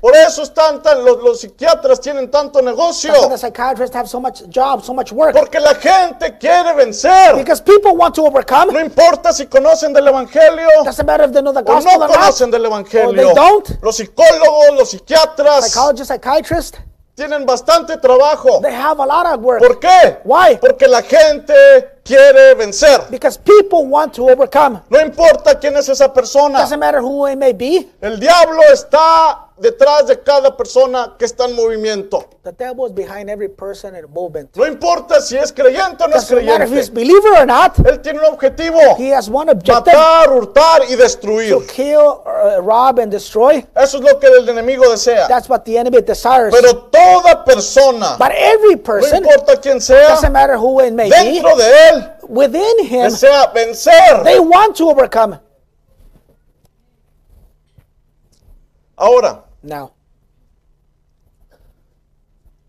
[0.01, 3.11] Por eso están tan, los, los psiquiatras tienen tanto negocio.
[3.11, 5.33] That's why the psychiatrists have so much job, so much work.
[5.35, 7.35] Porque la gente quiere vencer.
[7.83, 8.71] People want to overcome.
[8.71, 12.05] No importa si conocen del Evangelio Doesn't matter if they know the o gospel no
[12.05, 12.17] or not.
[12.17, 13.09] conocen del Evangelio.
[13.09, 13.83] Or they don't.
[13.83, 16.79] Los psicólogos, los psiquiatras Psychologists, psychiatrists,
[17.13, 18.61] tienen bastante trabajo.
[18.61, 19.59] they have a lot of work.
[19.59, 20.17] ¿Por qué?
[20.23, 20.57] Why?
[20.61, 21.53] Porque la gente
[22.05, 23.01] quiere vencer.
[23.11, 24.79] Because people want to overcome.
[24.89, 26.59] No importa quién es esa persona.
[26.59, 27.89] Doesn't matter who it may be.
[27.99, 32.25] El diablo está detrás de cada persona que está en movimiento.
[32.43, 34.53] The devil is behind every person in movement.
[34.57, 36.93] No importa si es creyente o no es Doesn't matter if he's creyente.
[36.93, 37.77] believer or not.
[37.79, 38.77] Él tiene un objetivo.
[38.97, 41.49] He has one objective: Matar, hurtar y destruir.
[41.49, 43.65] to kill, uh, rob, and destroy.
[43.73, 45.27] Eso es lo que el enemigo desea.
[45.29, 46.53] That's what the enemy desires.
[46.53, 51.09] Pero toda persona, But every no person, importa quién sea, doesn't matter who it may
[51.09, 54.23] be, dentro de él within him, desea vencer.
[54.25, 55.39] they want to overcome.
[58.97, 59.93] Ahora, Now,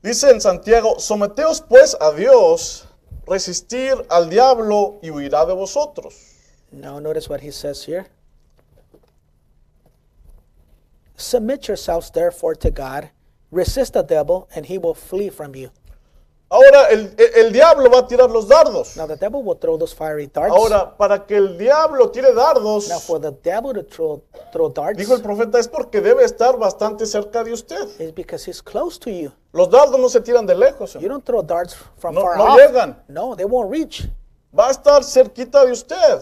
[0.00, 2.86] dice en Santiago, someteos pues a Dios,
[3.26, 6.14] resistir al diablo y huirá de vosotros.
[6.70, 8.06] now notice what he says here.
[11.16, 13.10] Submit yourselves therefore to God,
[13.50, 15.70] resist the devil, and he will flee from you.
[16.54, 18.96] Ahora, el, el- el diablo va a tirar los dardos.
[18.96, 20.54] Now the devil will throw those fiery darts.
[20.54, 24.96] Ahora, para que el diablo tire dardos, now for the devil to throw, throw darts
[24.98, 27.88] dijo el profeta, es porque debe estar bastante cerca de usted.
[27.98, 29.32] is because he's close to you.
[29.52, 32.44] Los dardos no se tiran de lejos, You don't throw darts from No- far no
[32.44, 32.58] off.
[32.58, 33.02] llegan.
[33.08, 34.08] No, they won't reach.
[34.56, 36.20] va a estar cerquita de usted.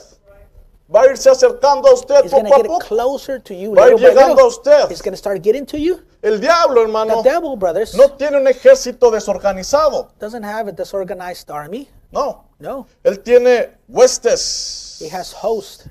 [0.94, 2.78] Va a irse acercando a usted to poco a poco.
[2.86, 4.90] closer to you Va a ir llegando a usted.
[4.90, 6.00] He's going to start getting to you.
[6.22, 10.08] El diablo, The hermano, devil, brothers, no tiene un ejército desorganizado.
[10.20, 11.88] doesn't have a disorganized army.
[12.12, 12.44] No.
[12.60, 15.88] No, Él tiene huestes he has hosts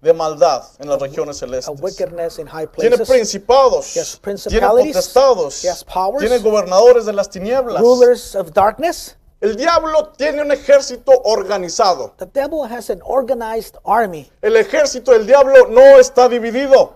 [0.00, 1.80] de maldad en las regiones of celestes.
[1.82, 4.96] wickedness in high Tiene places, principados, Yes, tiene principalities.
[4.96, 6.20] potestados, Yes, powers.
[6.20, 7.80] tiene gobernadores de las tinieblas.
[7.82, 9.16] rulers of darkness.
[9.42, 12.14] El diablo tiene un ejército organizado.
[12.16, 14.30] The devil has an organized army.
[14.40, 16.94] El ejército del diablo no está dividido.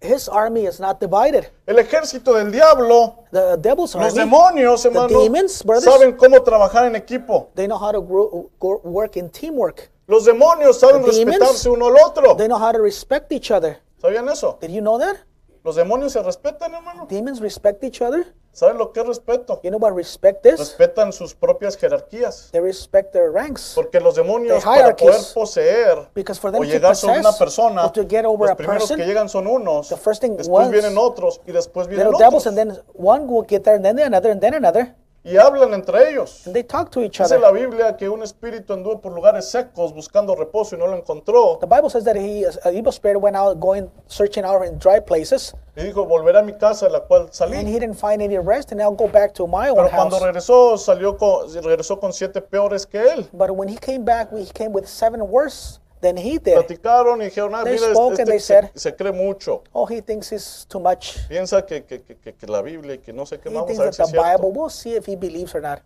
[0.00, 1.50] His army is not divided.
[1.66, 6.42] El ejército del diablo The devil's Los army, demonios, the hermano, demons, brothers, saben cómo
[6.42, 7.48] trabajar en equipo.
[7.54, 9.90] they know how to grow, go, work in teamwork.
[10.06, 12.34] Los demonios saben The demons, respetarse uno al otro.
[12.36, 13.80] They know how to respect each other.
[14.00, 14.58] ¿Sabían eso?
[14.60, 15.16] Did you know that?
[15.64, 17.06] Los demonios se respetan, hermano.
[17.08, 18.24] Demons respect each other.
[18.56, 19.60] ¿Saben lo que es respeto?
[19.62, 20.58] You know what respect is?
[20.58, 22.48] Respetan sus propias jerarquías.
[22.52, 23.72] They respect their ranks.
[23.74, 27.84] Porque los demonios, para poder poseer Because for them o to llegar sobre una persona,
[27.84, 30.70] or to get over los primeros person, que llegan son unos, the first thing después
[30.70, 32.46] vienen otros y después vienen devils, otros.
[32.46, 34.94] and then one will get there, and then another, and then another.
[35.28, 36.46] Y hablan entre ellos.
[36.46, 37.40] And they talk to each Dice other.
[37.40, 41.58] la Biblia que un espíritu anduvo por lugares secos buscando reposo y no lo encontró.
[41.58, 45.00] The Bible says that he, an evil spirit went out going searching out in dry
[45.00, 47.56] places, Y dijo, volveré a mi casa de la cual and salí.
[47.66, 50.10] he didn't find any rest, and I'll go back to my own Pero house.
[50.10, 53.28] cuando regresó, salió con, regresó con siete peores que él.
[53.32, 56.54] But when he came back, he came with seven worse than he did.
[56.54, 59.62] Platicaron y dijeron, ah, They mira, spoke este, and they se, said- se cree mucho.
[59.72, 61.16] Oh, he thinks he's too much.
[61.28, 63.80] Piensa que, que, que, que- la Biblia y que no sé qué, He vamos thinks
[63.80, 64.38] a ver that si the es cierto.
[64.42, 64.52] Bible.
[64.60, 65.80] We'll see if he believes or not.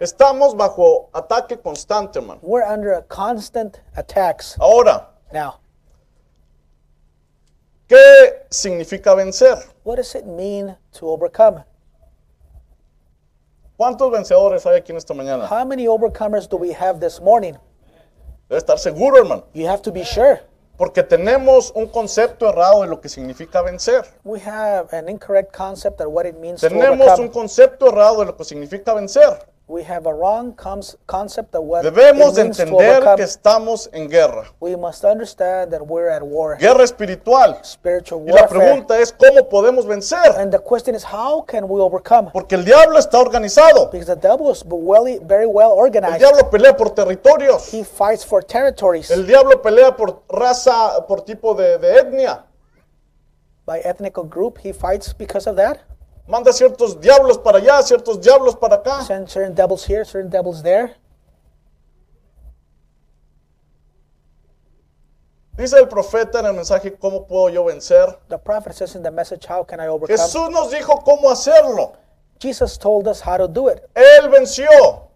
[0.00, 2.40] Estamos bajo ataque constante, hermano.
[2.42, 5.58] We're under a constant attacks Ahora, now.
[7.88, 9.58] ¿qué significa vencer?
[9.84, 11.64] What does it mean to overcome?
[13.76, 15.46] ¿Cuántos vencedores hay aquí en esta mañana?
[15.48, 17.56] How many overcomers do we have this morning?
[18.52, 19.44] Debe estar seguro, hermano.
[19.54, 20.42] You have to be sure.
[20.76, 24.04] Porque tenemos un concepto errado de lo que significa vencer.
[24.24, 27.30] We have an incorrect concept of what it means to Tenemos un overcome.
[27.30, 29.38] concepto errado de lo que significa vencer.
[29.72, 33.16] We have a wrong concept of what Debemos it means to entender overcome.
[33.16, 34.44] que estamos en guerra.
[34.60, 37.58] We must understand that we're at war, Guerra espiritual.
[37.64, 40.30] spiritual Y la pregunta es, ¿cómo podemos vencer?
[40.36, 42.30] And the question is, how can we overcome?
[42.34, 43.90] Porque el diablo está organizado.
[43.90, 46.18] Because the devil is well, very well El organized.
[46.18, 47.72] diablo pelea por territorios.
[47.72, 52.44] He fights for territories El diablo pelea por raza, por tipo de, de etnia.
[53.64, 54.58] by ethnic group.
[54.58, 55.78] He fights because of that.
[56.26, 59.02] Manda ciertos diablos para allá, ciertos diablos para acá.
[59.02, 60.94] Send certain devils here, certain devils there.
[65.56, 68.18] Dice el profeta en el mensaje, ¿cómo puedo yo vencer?
[68.28, 70.16] The prophet says in the message, How can I overcome?
[70.16, 71.96] Jesús nos dijo cómo hacerlo.
[72.40, 73.88] Jesus told us how to do it.
[73.94, 75.10] Él venció.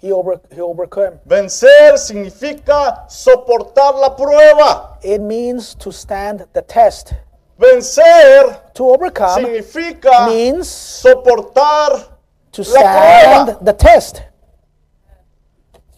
[0.00, 1.18] He, over, he overcame.
[1.26, 4.98] Vencer significa soportar la prueba.
[5.02, 7.14] It means to stand the test.
[7.62, 12.08] Vencer To overcome significa means soportar
[12.50, 14.22] to stand the test.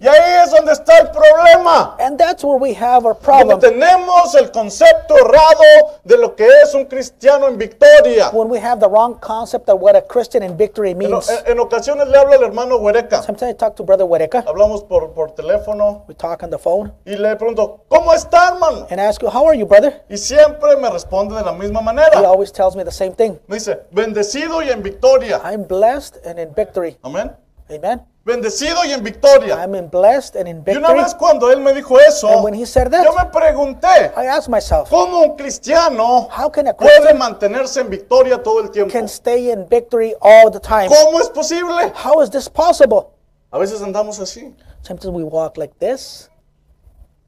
[0.01, 1.97] Y ahí es donde está el problema.
[1.99, 3.59] And that's where we have our problem.
[3.61, 5.63] tenemos el concepto errado
[6.03, 8.29] de lo que es un cristiano en victoria.
[8.33, 11.31] When we have the wrong concept of what a Christian in victory En, means.
[11.31, 13.23] en- en ocasiones le hablo al hermano Huereca.
[13.23, 14.45] Sometimes I talk to Brother Wedeka.
[14.47, 18.87] Hablamos por, por teléfono We talk on the phone y le pregunto, ¿cómo está, hermano?
[18.91, 20.03] and ask you, How are you, brother?
[20.11, 22.19] Y siempre me responde de la misma He manera.
[22.29, 23.39] always tells me the same thing.
[23.47, 25.41] Me dice, bendecido y en victoria.
[25.45, 26.99] I'm blessed and in victory.
[27.03, 27.33] Amén.
[27.71, 28.03] Amen.
[28.25, 29.57] Bendecido y en victoria.
[29.63, 31.03] I'm in blessed and in Y una victory.
[31.03, 34.27] vez cuando él me dijo eso, And when he said that, yo me pregunté, I
[34.29, 38.91] asked myself, ¿cómo un cristiano How can a puede mantenerse en victoria todo el tiempo?
[38.93, 40.89] can stay in victory all the time?
[40.89, 41.93] ¿Cómo es posible?
[42.03, 43.09] How is this possible?
[43.51, 44.55] A veces andamos así.
[44.81, 46.31] Sometimes we walk like this.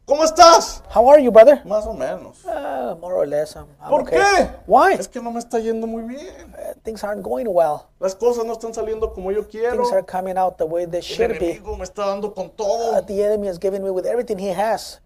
[0.07, 0.83] ¿Cómo estás?
[0.95, 1.61] How are you, brother?
[1.64, 2.45] Más o menos.
[2.45, 3.57] Uh, more or less.
[3.57, 4.19] I'm, I'm ¿Por okay.
[4.21, 4.51] qué?
[4.66, 4.95] Why?
[4.95, 6.55] Es que no me está yendo muy bien.
[6.55, 7.88] Uh, Things aren't going well.
[7.99, 9.73] Las cosas no están saliendo como yo quiero.
[9.83, 11.55] Things are coming out the way they El should be.
[11.55, 13.03] enemigo me está dando con Uh, todo.
[13.05, 15.01] the enemy is giving me with everything he has.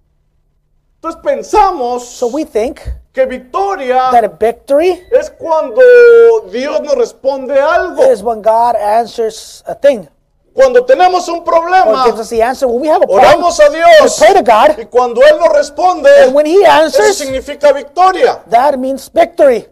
[1.01, 2.83] Entonces pensamos So we think
[3.15, 5.81] que victoria that a victory es cuando
[6.53, 8.03] Dios nos responde algo.
[8.13, 10.09] is when God answers a thing
[10.53, 12.67] Cuando tenemos un problema, gives us the answer.
[12.69, 14.19] When we have a problem, oramos a we Dios.
[14.19, 18.41] pray to God, Y cuando Él nos responde, and when He eso answers, significa victoria.
[18.51, 19.67] that means victory.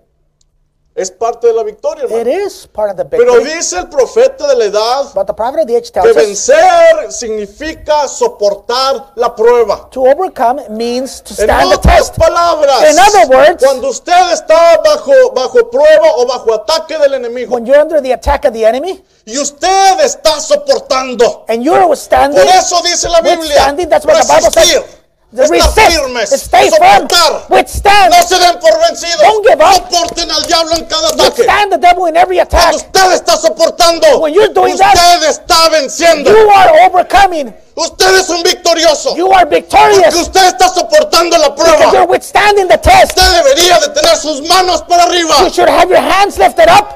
[0.98, 2.46] Es parte de la victoria, It hermano.
[2.46, 3.54] is part of the Pero victory.
[3.54, 6.16] dice el profeta de la edad But the prophet of the age que tells us
[6.16, 9.88] vencer significa soportar la prueba.
[9.92, 12.16] to overcome means to En stand the otras test.
[12.18, 17.54] palabras, In other words- cuando usted está bajo, bajo prueba o bajo ataque del enemigo
[17.54, 22.40] When you're under the attack of the enemy y usted está soportando, and you're withstanding,
[22.42, 24.84] por eso dice la Biblia, that's what the Bible resistir, says.
[25.30, 27.06] Resist, firmes, stay firm,
[27.50, 29.74] withstand, no se den por vencidos, Don't give up.
[29.74, 31.42] soporten al diablo en cada ataque.
[31.42, 32.70] withstand the devil in every attack.
[32.72, 36.30] Cuando usted está soportando, When you're doing usted that, está venciendo.
[36.30, 37.54] You are overcoming.
[37.76, 39.14] Usted es un victorioso.
[39.16, 41.92] You are victorious Porque usted está soportando la because prueba.
[41.92, 43.10] you're withstanding the test.
[43.18, 45.34] Usted debería de tener sus manos para arriba.
[45.40, 46.88] You should have your hands lifted up.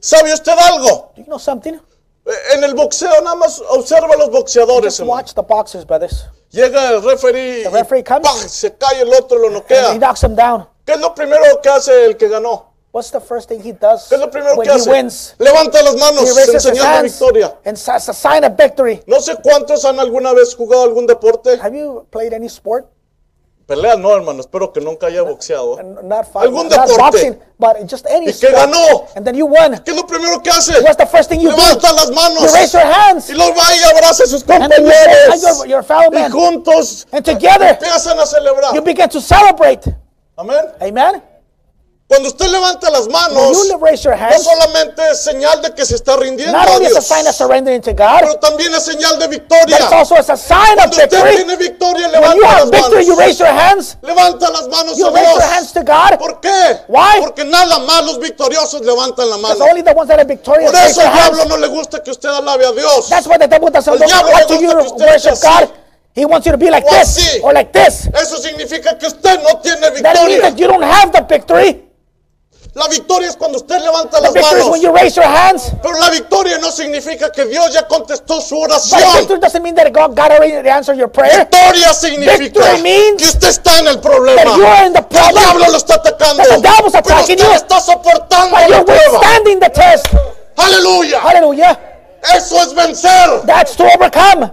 [0.00, 1.12] ¿Sabe usted algo?
[1.16, 1.74] Do you know something?
[2.26, 4.98] Eh, En el boxeo nada más observa a los boxeadores.
[4.98, 6.26] Just watch the boxers, brothers.
[6.50, 8.22] Llega el referee, The referee comes.
[8.28, 8.48] ¡pah!
[8.48, 9.94] se cae el otro, lo And he noquea.
[9.98, 10.68] knocks them down.
[10.84, 12.66] ¿Qué es lo primero que hace el que ganó?
[12.92, 14.90] What's the first thing he does ¿Qué es lo primero when que he hace?
[14.90, 15.34] wins?
[15.38, 17.54] Levanta las manos He en raises his señal de hands victoria.
[17.64, 19.00] and it's a sign of victory.
[19.06, 21.56] No sé cuántos han alguna vez jugado algún deporte.
[21.62, 22.86] Have you played any sport?
[23.70, 24.40] Pelea no, hermano.
[24.40, 25.80] Espero que nunca haya boxeado.
[26.02, 26.98] Not fighting, Algún not deporte.
[26.98, 28.54] boxing, but just any Y que sport.
[28.56, 29.06] ganó.
[29.14, 29.78] And then you won.
[29.84, 30.72] ¿Qué es lo primero que hace?
[30.82, 31.56] What's the first thing you do?
[31.56, 32.42] Levanta las manos.
[32.42, 33.30] You raise your hands.
[33.30, 35.40] Y los va y abraza a sus And compañeros.
[35.40, 38.74] your, your fellow Y juntos And together empiezan a celebrar.
[38.74, 39.82] you begin to celebrate.
[40.36, 40.64] Amén.
[40.82, 41.22] Amen?
[42.10, 45.86] Cuando usted levanta las manos, you raise your no hands, solamente es señal de que
[45.86, 48.34] se está rindiendo not a only is a Dios, sign of surrendering to God, pero
[48.40, 49.78] también es señal de victoria.
[49.92, 51.36] also a sign of Cuando usted victory.
[51.36, 53.18] tiene victoria, you levanta have las victory, you manos.
[53.26, 53.96] raise your hands.
[54.02, 55.50] Levanta las manos You a raise your Dios.
[55.52, 56.18] hands to God.
[56.18, 56.80] ¿Por qué?
[56.88, 57.20] Why?
[57.20, 59.64] Porque nada más los victoriosos levantan la mano.
[59.70, 61.48] only the ones that are victorious Por eso el diablo hands.
[61.48, 63.08] no le gusta que usted alabe a Dios.
[63.08, 65.42] That's why the devil doesn't want diablo le you gusta to que usted worship.
[65.44, 65.70] God.
[66.16, 67.40] He wants you to be like O this así.
[67.44, 68.08] or like this.
[68.12, 70.40] Eso significa que usted no tiene That means victoria.
[70.42, 71.86] that you don't have the victory.
[72.74, 74.68] La victoria es cuando usted levanta las manos.
[74.70, 75.72] when you raise your hands.
[75.82, 79.12] Pero la victoria no significa que Dios ya contestó su But oración.
[79.18, 81.38] victory doesn't mean that God, God already answered your prayer.
[81.40, 84.42] Victoria significa que usted está en el problema.
[84.44, 85.42] that you are in the Que el problem.
[85.44, 86.42] diablo lo está atacando.
[86.44, 87.56] That the devil's Pero attacking usted you.
[87.56, 89.12] está soportando But la prueba.
[89.18, 90.06] withstanding the test.
[90.56, 91.20] Aleluya.
[91.22, 91.78] Hallelujah.
[92.36, 93.42] Eso es vencer.
[93.46, 94.52] That's to overcome.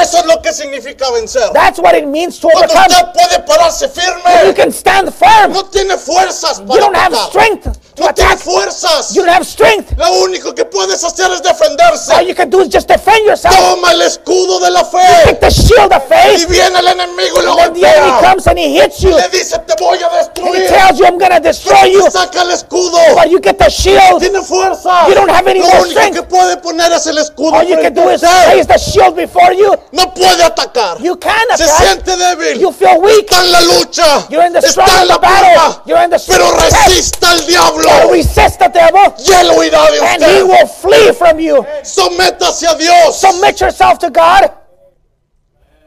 [0.00, 1.50] Eso es lo que significa vencer.
[1.52, 2.94] That's what it means to Cuando overcome.
[2.94, 4.54] usted puede pararse You firme.
[4.54, 5.52] can stand firm.
[5.52, 7.28] No tiene fuerzas You para don't have atacar.
[7.30, 7.64] strength
[7.96, 8.38] to No tiene attack.
[8.44, 9.12] fuerzas.
[9.14, 9.92] You don't have strength.
[9.98, 12.12] Lo único que puedes hacer es defenderse.
[12.12, 13.56] All you can do is just defend yourself.
[13.56, 15.34] Toma el escudo de la Take fe.
[15.40, 16.48] the shield of Y faith.
[16.48, 18.30] viene el enemigo y lo When the enemy golpea.
[18.30, 20.68] comes and he hits you, Le dice, te voy a and he destruir.
[20.68, 22.96] tells you, I'm going to destroy you, saca el escudo.
[23.16, 24.20] but you get the shield.
[24.20, 25.08] Tiene fuerza.
[25.08, 26.14] You don't have any Lo more único strength.
[26.16, 27.54] que puede poner es el escudo.
[27.56, 28.46] All you can frente do a is usted.
[28.54, 29.74] raise the shield before you.
[29.92, 31.00] No puede atacar.
[31.00, 32.60] You can Se siente débil.
[32.60, 33.26] You feel weak.
[33.30, 34.26] Está en la lucha.
[34.28, 35.82] You're in the Está en la battle.
[35.86, 37.82] You're in the Pero resista al diablo.
[37.88, 40.44] So resist the devil, Y él huirá de and he usted.
[40.44, 41.66] will flee from you.
[41.82, 43.18] Sométase a Dios.
[43.20, 44.50] Submit yourself to God.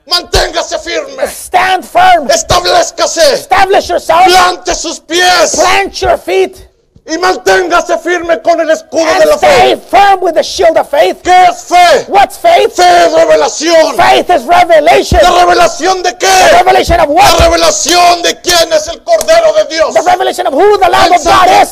[0.06, 1.26] Manténgase firme.
[1.28, 2.30] Stand firm.
[2.30, 3.34] Establezcase.
[3.34, 4.26] Establish yourself.
[4.26, 5.56] Plante sus pies.
[5.56, 6.68] Plant your feet.
[7.06, 9.78] Y manténgase firme con el escudo de la stay fe.
[9.92, 11.18] firm with the shield of faith.
[11.22, 12.06] ¿Qué es fe?
[12.08, 12.72] What's faith?
[12.74, 13.96] Fe es revelación.
[13.98, 15.20] Faith is revelation.
[15.22, 16.58] ¿La revelación de The qué?
[16.58, 17.39] revelation of La what?
[17.42, 19.94] revelación de quién es el Cordero de Dios.
[19.94, 21.72] The revelation of who the Lamb El of God is.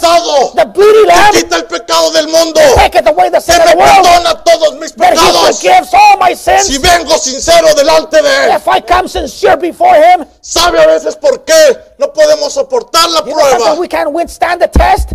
[0.53, 2.59] The bleeding Lamb Quita el pecado del mundo.
[2.75, 4.03] taketh away the Que sin of me the world.
[4.05, 5.63] perdona todos mis pecados.
[5.93, 6.65] all my sins.
[6.65, 8.55] Si vengo sincero delante de Él.
[8.57, 13.19] If I come sincere before him, ¿Sabe a veces por qué no podemos soportar la
[13.21, 13.73] you know prueba?
[13.79, 15.11] we can withstand the test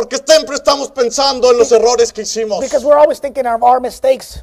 [0.00, 2.60] Porque siempre estamos pensando en los errores que hicimos.
[2.60, 4.42] because we're always thinking of our mistakes.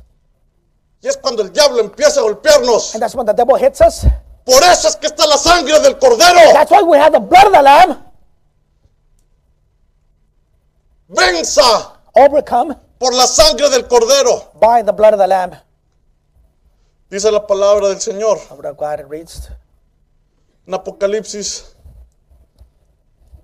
[1.02, 2.94] Y es cuando el diablo empieza a golpearnos.
[2.94, 4.06] And that's when the devil hits us.
[4.46, 6.54] Por eso es que está la sangre del Cordero.
[6.54, 7.98] That's why we have the blood of the Lamb.
[11.08, 14.52] Venza Overcome por la sangre del Cordero.
[14.60, 15.56] by the blood of the Lamb.
[17.10, 19.50] Dice la palabra del Señor The word of God reads.
[20.68, 21.76] en Apocalipsis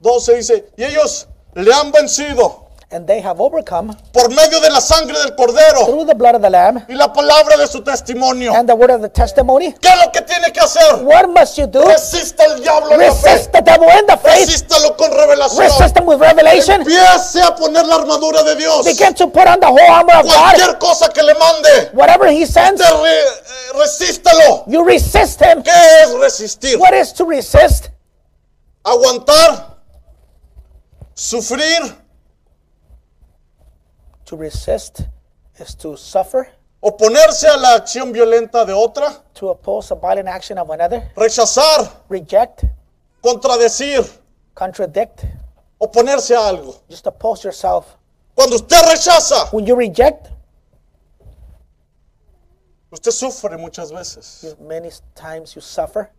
[0.02, 2.60] 12 dice, y ellos le han vencido
[2.92, 6.44] And they have overcome por medio de la sangre del Cordero through the blood of
[6.44, 8.54] the Lamb y la palabra de su testimonio.
[8.54, 9.74] and the word of the testimony.
[9.82, 11.02] ¿Qué es lo que tiene que hacer?
[11.04, 11.82] What must you do?
[11.86, 13.32] Resista al diablo en la fe.
[13.34, 14.48] Resist the devil in the faith.
[14.48, 15.63] Resístalo con revelación.
[15.63, 16.82] Resist him with revelation.
[16.82, 18.86] Empiece a poner la armadura de Dios.
[18.86, 20.78] Begin to put on the whole armor of God.
[20.80, 24.66] Cosa que le mande, Whatever he sends, re- eh, resístalo.
[24.68, 25.63] you resist him.
[25.63, 25.72] ¿Qué
[26.04, 26.78] es resistir?
[26.78, 27.89] What is to resist?
[28.84, 29.73] Aguantar,
[31.15, 31.97] sufrir,
[34.26, 35.02] To resist
[35.60, 36.47] is to suffer,
[36.82, 41.91] oponerse a la acción violenta de otra, to oppose the violent action of another, rechazar,
[42.10, 42.63] reject,
[43.21, 44.10] contradecir,
[44.56, 45.26] contradict,
[45.80, 46.80] oponerse a algo.
[46.89, 47.97] just oppose yourself.
[48.34, 50.30] Cuando usted rechaza, When you reject,
[52.91, 54.56] usted sufre muchas veces.
[54.60, 56.10] many times you suffer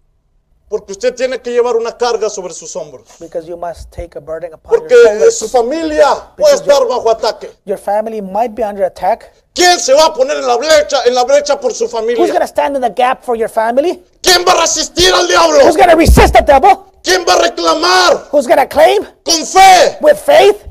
[0.69, 3.05] Porque usted tiene que llevar una carga sobre sus hombros.
[3.21, 7.51] because you must take a burden upon your Porque su familia puede estar bajo ataque.
[7.65, 9.31] Your family might be under attack.
[9.55, 12.17] ¿Quién se va a poner en la brecha, en la brecha por su Who's going
[12.17, 12.41] familia?
[12.41, 14.03] to stand in the gap for your family?
[14.23, 15.59] ¿Quién va a resistir al diablo?
[15.65, 16.87] Who's going to resist the devil?
[17.05, 19.99] ¿Quién va a reclamar Who's going to claim con fe?
[20.01, 20.65] with faith?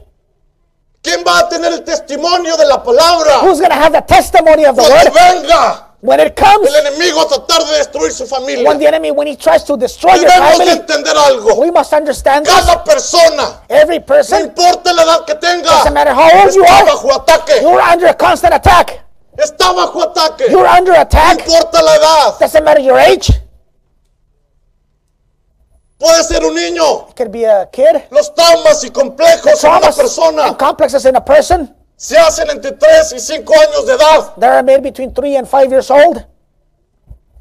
[1.02, 3.42] ¿Quién va a tener el testimonio de la palabra?
[3.44, 6.68] Who's going to have the testimony of the Cuando word venga when it comes?
[6.68, 8.68] el enemigo tratar de destruir su familia.
[8.68, 11.58] When the enemy, when he tries to destroy your family, entender algo.
[11.60, 12.46] we must understand.
[12.46, 16.64] Cada persona, Every no person, importa la edad que tenga, doesn't matter how old you
[16.66, 17.62] are, bajo ataque.
[17.62, 19.00] you're under a constant attack.
[19.38, 20.50] Está bajo ataque.
[20.52, 21.40] You're under No attack.
[21.40, 22.40] importa la edad.
[22.40, 23.32] Doesn't matter your age.
[25.98, 27.10] Puede ser un niño.
[27.10, 27.96] It could be a kid.
[28.12, 31.74] Los traumas y complejos en una persona and complexes in a person.
[32.04, 34.34] Se hacen entre 3 y 5 años de edad.
[34.38, 36.26] They are made between three and five years old.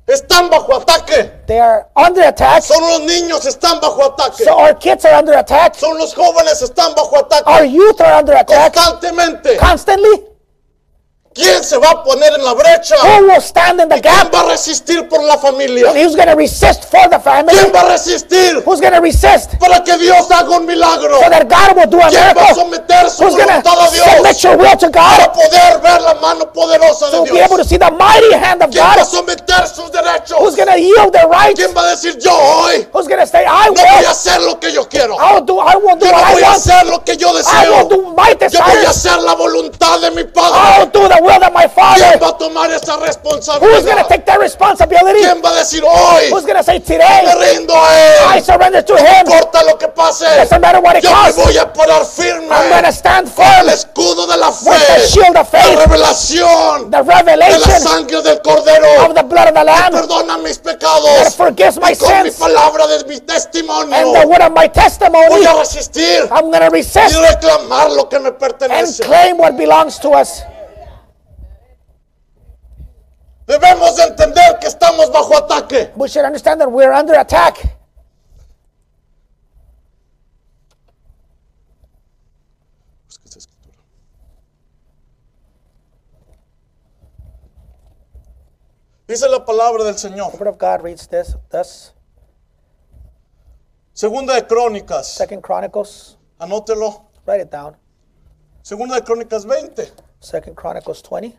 [0.07, 1.33] Están bajo ataque.
[1.49, 2.63] They are under attack.
[2.63, 4.45] Son los niños, están bajo ataque.
[4.45, 5.75] So our kids are under attack.
[5.75, 7.71] Son los jóvenes, están bajo Our ataque.
[7.73, 9.57] youth are under attack Constantemente.
[9.57, 10.27] constantly.
[11.35, 12.95] ¿Quién se va a poner en la brecha?
[13.03, 14.35] Who will stand in the ¿Quién gap?
[14.35, 15.91] va a resistir por la And familia?
[15.93, 17.55] who's going to resist for the family?
[17.57, 21.19] ¿Quién va a resistir Who's going to resist para que Dios haga un milagro?
[21.23, 22.55] so that God will do a ¿Quién va a miracle?
[22.55, 26.01] someter su Who's voluntad a to submit Dios your will to para God poder ver
[26.03, 27.69] la mano poderosa de to be able to Dios?
[27.69, 29.05] see the mighty hand of ¿Quién va a God?
[29.07, 30.37] someter sus derechos?
[30.39, 31.59] Who's going to yield their rights?
[31.59, 34.07] ¿Quién va a decir yo hoy Who's going to say, I no voy a will,
[34.09, 35.17] hacer lo que yo quiero?
[35.19, 36.57] I will do, I will do Yo what no I voy a want.
[36.61, 37.89] hacer lo que yo I will deseo.
[37.89, 38.87] do my Yo voy a desires.
[38.89, 40.87] hacer la voluntad de mi I will Padre.
[40.93, 42.19] do the will of my ¿Quién Father.
[42.21, 44.09] va a tomar esa Who's going to responsabilidad?
[44.09, 45.21] take that responsibility?
[45.21, 48.45] ¿Quién va a decir hoy Who's going to say me today, rindo a I Él?
[48.45, 49.27] surrender to No Him.
[49.27, 50.25] importa lo que pase.
[50.37, 51.37] Doesn't matter what it Yo me costs.
[51.45, 52.49] voy a parar firme.
[52.51, 53.69] I'm going to stand Con el firm.
[53.71, 55.07] escudo de la With the fe.
[55.09, 55.79] shield of La faith.
[55.79, 59.07] revelación The de la revelation sangre del Cordero.
[59.07, 59.93] of the blood of the Lamb.
[59.93, 61.35] Perdona mis That pecados.
[61.37, 62.37] forgives my Y con mi sins.
[62.41, 63.95] palabra de mi testimonio.
[63.95, 65.29] And the word of my testimony.
[65.29, 69.03] Voy a resistir I'm going to y resist reclamar lo que me and pertenece.
[69.05, 70.43] claim what belongs to us.
[73.47, 75.93] Debemos de entender que estamos bajo ataque.
[75.97, 77.77] We should understand that we're under attack.
[89.09, 90.31] Dice la palabra del Señor.
[90.33, 91.93] The word of God reads this thus
[93.93, 95.05] Segunda de Crónicas.
[95.05, 96.17] Second Chronicles.
[96.41, 97.11] Anótelo.
[97.27, 97.77] Write it down.
[98.63, 99.93] Segunda de Crónicas 20.
[100.19, 101.39] Second Chronicles 20.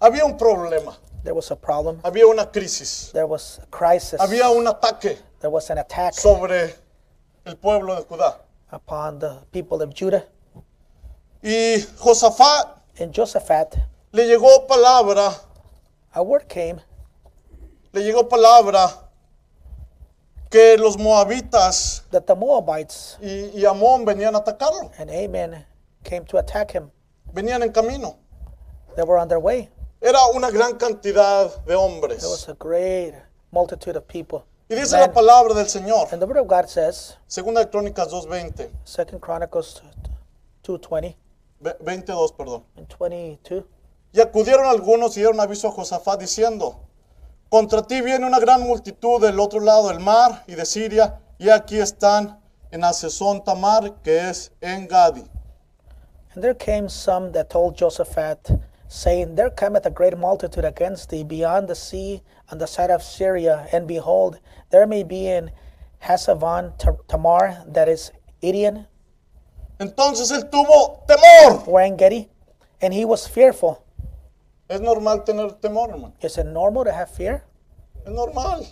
[0.00, 0.96] Había un problema.
[1.24, 2.00] There was a problem.
[2.04, 3.10] Había una crisis.
[3.12, 4.20] There was a crisis.
[4.20, 6.74] Había un ataque There was an attack sobre
[7.44, 8.36] el pueblo de Judá.
[8.70, 10.24] upon the people of Judah.
[11.42, 13.76] Y Josafat And Josaphat,
[14.12, 15.34] le llegó palabra,
[16.14, 16.80] a word came
[17.92, 18.90] le llegó palabra
[20.50, 24.90] que los moabitas that the Moabites y, y Amón venían a atacarlo.
[24.98, 25.64] and Ammon
[26.04, 26.90] came to attack him.
[27.34, 28.16] Venían en camino.
[28.96, 29.68] They were on their way.
[30.00, 32.22] Era una gran cantidad de There hombres.
[32.24, 33.14] was a great
[33.50, 34.44] multitude of people.
[34.68, 38.08] Y dice la palabra del Señor, And the word of God says, Segunda de Crónicas
[38.12, 39.80] 2.20, Second Chronicles
[40.64, 41.14] 2:20
[41.60, 42.64] ve- 22, perdón.
[42.76, 43.64] and 22.
[44.12, 46.80] Y acudieron algunos y dieron aviso a Josafat diciendo,
[47.48, 51.48] contra ti viene una gran multitud del otro lado del mar y de Siria, y
[51.48, 52.40] aquí están
[52.72, 55.24] en Asesón Tamar, que es en Gadi.
[56.34, 58.58] And there came some that told Josaphat,
[58.88, 63.02] saying, There cometh a great multitude against thee beyond the sea on the side of
[63.02, 64.38] Syria, and behold,
[64.70, 65.50] there may be in
[66.02, 66.72] Hasavon
[67.08, 68.12] Tamar, that is
[68.42, 68.86] Idian,
[69.78, 71.66] Entonces él tuvo temor.
[71.68, 72.28] or Engedi,
[72.80, 73.82] and he was fearful.
[74.68, 76.14] Es normal tener temor, hermano.
[76.22, 77.44] Is it normal to have fear?
[78.06, 78.66] Es normal.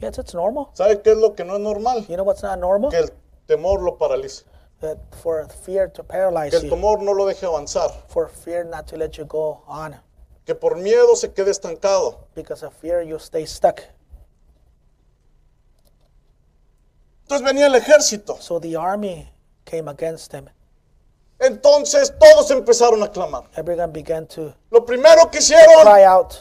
[0.00, 0.70] Yes, it's normal.
[0.74, 2.04] ¿Sabe qué es lo que no es normal?
[2.08, 2.90] You know what's not normal?
[2.90, 3.10] Que el
[3.46, 4.42] temor lo paralice.
[4.82, 7.90] That for fear to Que paralyze el you, temor no lo deje avanzar.
[8.08, 9.94] for fear not to let you go on.
[10.44, 12.18] Que por miedo se quede estancado.
[12.34, 13.80] Because of fear, you stay stuck.
[17.22, 18.36] Entonces venía el ejército.
[18.40, 19.30] So the army
[19.64, 20.48] came against him.
[21.38, 23.44] Entonces todos empezaron a clamar.
[23.56, 26.34] Everyone began to Lo primero que hicieron, cry out.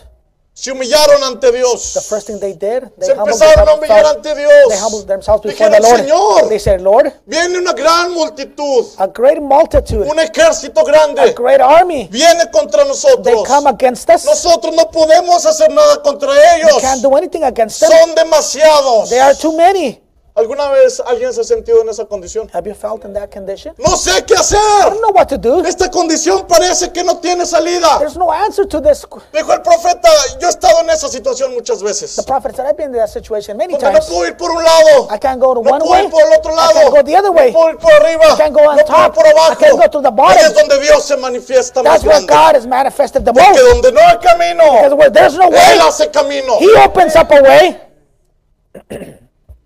[0.62, 1.94] Se humillaron ante Dios.
[1.94, 4.68] The first thing they did, they Se humbled empezaron a humillar ante Dios.
[4.70, 6.00] they humbled themselves before Dijeron, the Lord.
[6.02, 11.34] Señor, They said, Lord, viene una gran multitud, a great multitude, un ejército a grande,
[11.34, 13.48] great army, viene contra they nosotros.
[13.48, 14.24] come against us.
[14.26, 16.36] Nosotros no podemos hacer nada contra We
[16.80, 17.02] can't ellos.
[17.02, 17.90] do anything against them.
[17.90, 19.10] Son demasiados.
[19.10, 20.00] There are too many.
[20.42, 22.50] ¿Alguna vez alguien se ha sentido en esa condición?
[22.52, 23.76] Have you felt in that condition?
[23.78, 24.60] No sé qué I hacer.
[24.86, 25.64] don't know what to do.
[25.64, 28.00] Esta condición parece que no tiene salida.
[28.00, 29.06] There's no answer to this.
[29.32, 32.16] Dijo el profeta, yo he estado en esa situación muchas veces.
[32.16, 34.06] The prophet said, I've been in that situation many Porque no times.
[34.10, 35.08] puedo ir por un lado.
[35.14, 36.06] I can't go to No one puedo way.
[36.06, 36.74] ir por el otro I lado.
[36.74, 37.52] can't go the other No way.
[37.52, 38.26] puedo ir por arriba.
[38.34, 39.14] I can't go on no puedo ir top.
[39.16, 39.56] por I abajo.
[39.60, 40.38] can't go to the bottom.
[40.38, 42.56] Ahí es donde Dios se manifiesta más That's where grande.
[42.56, 43.74] God is manifested the Porque most.
[43.74, 46.58] donde no hay camino, Because where there's no Él way, hace camino.
[46.60, 47.80] He opens up a way.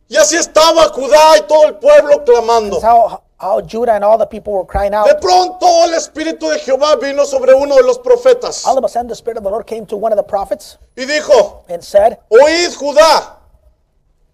[0.07, 2.79] Y así estaba Judá y todo el pueblo clamando.
[2.79, 5.19] How, how Judah and all the people were crying De out.
[5.19, 9.07] pronto el Espíritu de Jehová vino sobre uno de los profetas All of a sudden,
[9.07, 12.19] the Spirit of the Lord came to one of the prophets y dijo, and said,
[12.29, 13.37] oíd Judá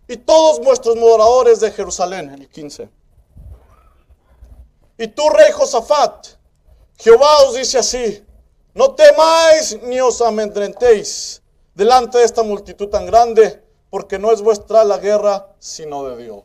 [0.10, 2.90] y todos vuestros moradores de Jerusalén, el 15.
[4.98, 6.28] Y tú, rey Josafat,
[6.98, 8.24] Jehová os dice así,
[8.74, 11.42] no temáis ni os amedrentéis
[11.74, 16.44] delante de esta multitud tan grande, porque no es vuestra la guerra, sino de Dios.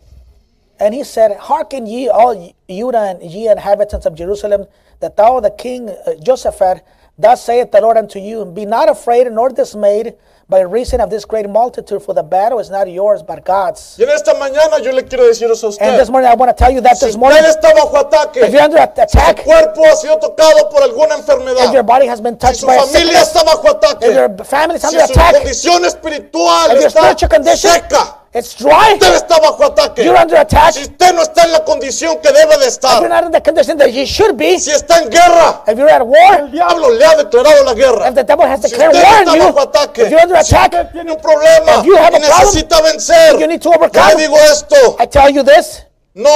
[0.78, 4.66] And he said, Hearken ye, all Judah and ye inhabitants of Jerusalem,
[5.01, 6.74] that thou, the king uh,
[7.18, 10.14] thus saith the Lord unto you, Be not afraid nor dismayed
[10.49, 13.97] by reason of this great multitude, for the battle is not yours, but God's.
[13.99, 16.57] Y en esta mañana yo le quiero decir eso a And this morning, I want
[16.57, 18.94] to tell you that Si this morning, usted está bajo ataque, if you're under at-
[19.11, 22.61] su attack, cuerpo ha sido tocado por alguna if your body has been si touched
[22.61, 25.34] su by a sickness, está bajo ataque, if your family is si under su attack,
[25.34, 30.05] condición espiritual if your spiritual condition seca, it's dry, usted está bajo ataque.
[30.05, 32.91] you're under attack, Si usted no está en la condición que debe de if you're
[33.01, 35.89] estar, not in the condition that you should be, si está en guerra, if you're
[35.91, 38.09] at war, el diablo le ha declarado la guerra.
[38.09, 40.37] if the devil has Si declared usted war on you, bajo ataque, if you're under
[40.45, 43.47] si attack, usted tiene un problema if you have y a problem, necesita vencer, you
[43.47, 44.09] need to overcome.
[44.14, 45.82] le digo esto, I tell you this,
[46.14, 46.30] no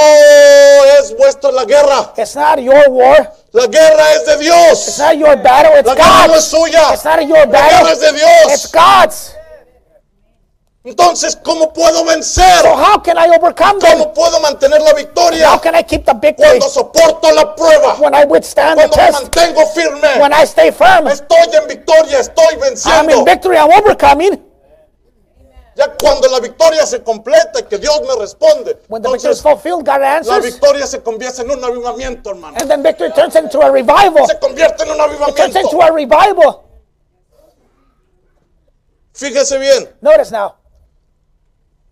[0.99, 4.97] es vuestra la guerra, it's not your war, la guerra es de it's Dios.
[4.99, 6.37] not your battle, it's La guerra no God's.
[6.37, 6.93] es suya.
[6.93, 8.71] It's not your La guerra battle, es de it's Dios.
[8.71, 9.35] God's.
[10.83, 12.61] Entonces, ¿cómo puedo vencer?
[12.63, 13.99] So how can I overcome them?
[13.99, 15.59] ¿Cómo puedo mantener la How victoria?
[15.61, 19.03] can I keep the victory Cuando soporto la prueba, when I withstand the cuando me
[19.11, 19.21] test?
[19.35, 23.19] mantengo firme, When I stay firm, estoy en victoria, estoy I'm venciendo.
[23.19, 24.43] in victory, I'm overcoming.
[25.75, 29.39] Ya cuando la victoria se completa y que Dios me responde, When the victory is
[29.39, 30.43] entonces fulfilled, God la answers.
[30.43, 32.57] victoria se convierte en un avivamiento, hermano.
[32.59, 34.25] And then victory turns into a revival.
[34.27, 35.81] Se convierte en un Turns into avivamiento.
[35.83, 36.59] a revival.
[39.13, 40.55] Fíjese bien, Notice now,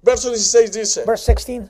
[0.01, 1.69] verso 16 dice, verse 16.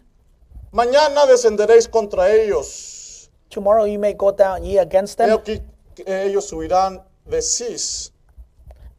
[0.72, 3.30] mañana descenderéis contra ellos.
[3.50, 5.38] Tomorrow you may go down ye against He them.
[5.40, 5.62] aquí
[5.96, 8.12] que ellos subirán de Cis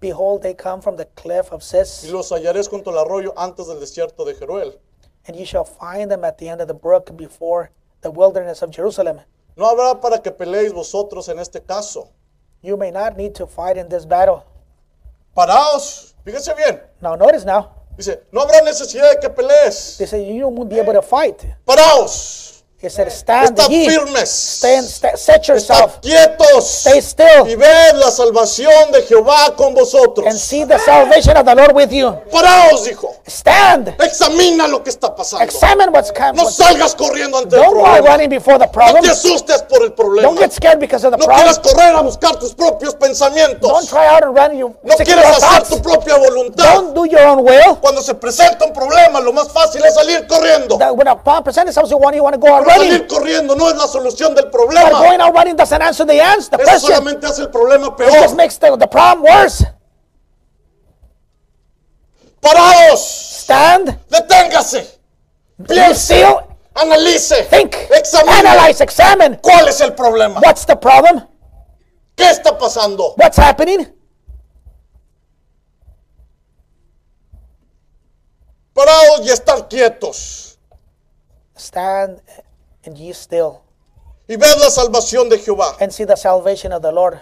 [0.00, 3.66] Behold, they come from the cliff of y Sis, los hallaréis junto al arroyo antes
[3.68, 4.78] del desierto de Jeruel.
[5.26, 7.70] and ye shall find them at the end of the brook before
[8.00, 9.20] the wilderness of Jerusalem.
[9.56, 12.08] No habrá para que peleéis vosotros en este caso.
[12.62, 14.44] You may not need to fight in this battle.
[15.36, 16.80] Paraos, fíjese bien.
[17.02, 19.97] Now, notice now, Dice, no habrá necesidad de que pelees.
[19.99, 21.45] they say you won't be able to fight.
[21.66, 27.46] Paraos, He said, Stand estad ye, firmes, stand, sta- set yourself, estad quietos stay still,
[27.46, 30.40] y ved la salvación de Jehová con and vosotros.
[30.40, 32.10] see the salvation of the Lord with you.
[32.32, 33.16] Paraos, dijo.
[33.26, 35.44] Stand, Examina lo que está pasando.
[35.44, 36.36] examine what's coming.
[36.42, 38.08] No salgas corriendo ante el Don't go problema.
[38.08, 39.02] running before the No problem.
[39.04, 40.28] te asustes por el problema.
[40.28, 41.48] Don't get scared because of the No problem.
[41.48, 43.88] quieras correr a buscar tus propios Don't pensamientos.
[43.90, 45.68] try out and run your No your hacer thoughts.
[45.68, 46.64] tu propia voluntad.
[46.76, 47.76] Don't do your own will.
[47.78, 50.78] Cuando se presenta un problema, lo más fácil es salir corriendo.
[50.78, 53.54] That when a problem presents itself, you want you want to go out Salir corriendo
[53.56, 54.98] no es la solución del But problema.
[54.98, 56.90] going out running doesn't answer the answer, the Eso question.
[56.94, 58.36] solamente hace el problema It just peor.
[58.36, 59.64] makes the, the problem worse.
[62.40, 63.00] Paraos,
[63.42, 64.98] Stand, deténgase,
[65.66, 66.24] piense,
[66.74, 68.32] analice, think, examine.
[68.48, 69.38] analyze, examine.
[69.42, 70.40] ¿Cuál es el problema?
[70.40, 71.26] What's the problem?
[72.16, 73.14] ¿Qué está pasando?
[73.18, 73.86] What's happening?
[78.72, 80.58] Paraos y estar quietos.
[81.56, 82.22] Stand
[82.84, 83.62] and ye still
[84.28, 85.76] Y ved la salvación de Jehová.
[85.80, 87.20] and see the salvation of the Lord.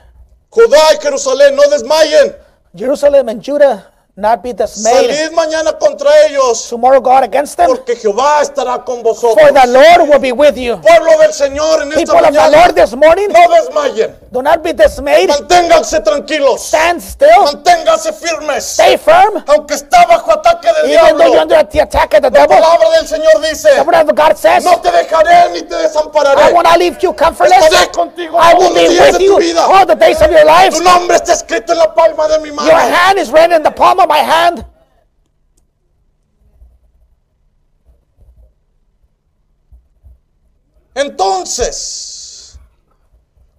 [0.51, 2.37] Judá y Jerusalén, no desmayen.
[2.75, 5.11] Jerusalem and Judah not be dismayed.
[5.15, 9.53] Salid mañana contra ellos, Tomorrow God against them, porque Jehová estará con for vosotros.
[9.55, 10.77] the Lord will be with you.
[10.81, 14.17] Pueblo del Señor, en esta People of the mañana, Lord this morning, no desmayen.
[14.33, 15.29] do not be dismayed.
[15.29, 16.61] Manténganse tranquilos.
[16.63, 18.65] Stand still, Manténganse firmes.
[18.65, 21.43] stay firm, Aunque está bajo ataque del even though you're diablo.
[21.43, 22.57] under the attack of the La devil.
[22.61, 25.83] palabra del Señor dice, The word of God says, no te dejaré ni te I
[25.87, 26.53] desampararé.
[26.53, 27.63] will not leave you comfortless.
[27.65, 29.63] Estaré contigo I will be with you vida.
[29.63, 30.75] all the days of your life.
[30.75, 32.79] Tu nombre está escrito en la palma de mi Your mano.
[32.97, 34.65] hand is written in the palm of my hand.
[41.29, 42.59] Entonces,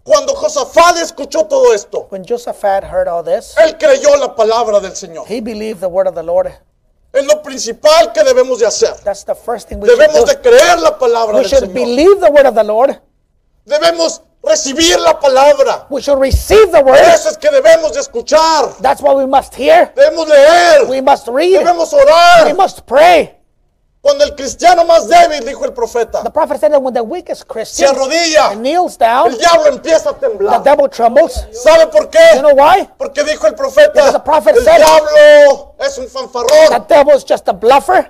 [0.04, 4.96] cuando Josafat escuchó todo esto, When Josaphat heard all this, él creyó la palabra del
[4.96, 5.26] Señor.
[5.28, 6.52] he believed the word of the Lord.
[7.12, 8.94] Es lo principal que debemos de hacer.
[9.04, 10.26] That's the first thing we should Debemos do.
[10.26, 11.74] de creer la palabra We del should Señor.
[11.74, 13.00] believe the word of the Lord.
[13.66, 15.86] Debemos recibir la palabra.
[15.90, 16.98] We should receive the word.
[16.98, 18.70] eso es que debemos de escuchar.
[18.82, 19.92] That's what we must hear.
[19.96, 20.86] Debemos leer.
[20.90, 21.60] We must read.
[21.60, 22.56] Debemos We orar.
[22.56, 23.36] must pray.
[24.02, 27.42] Cuando el cristiano más débil, dijo el profeta, The prophet said that when the weakest
[27.42, 30.64] se Christian arrodilla, kneels down, el diablo empieza a the temblar.
[30.64, 31.46] devil trembles.
[31.52, 32.40] ¿Sabe por You qué?
[32.40, 32.88] know why?
[32.98, 36.86] Porque dijo el profeta, Because the prophet el said- diablo es un The fanfarrón.
[36.88, 38.10] devil is just a bluffer.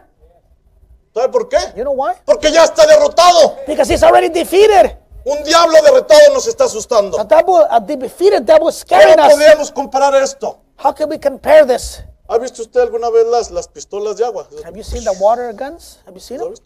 [1.11, 1.57] ¿Sabe por qué?
[1.75, 2.13] You know why?
[2.23, 3.57] Porque ya está derrotado.
[3.65, 4.95] Because he's already defeated.
[5.25, 7.19] Un diablo derrotado nos está asustando.
[7.19, 9.33] A devil, a defeated devil is ¿Cómo scaring us.
[9.33, 10.59] podríamos comparar esto?
[10.83, 12.01] How can we compare this?
[12.27, 14.47] ¿Ha visto usted alguna vez las, las pistolas de agua?
[14.63, 15.99] Have you seen the water guns?
[16.05, 16.63] Have you seen ¿Lo ha them?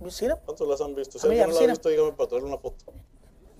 [0.00, 0.38] Have you seen them?
[0.44, 1.18] ¿Cuántos las han visto?
[1.18, 2.84] Si alguien no la I've ha visto, dígame para traerle una foto.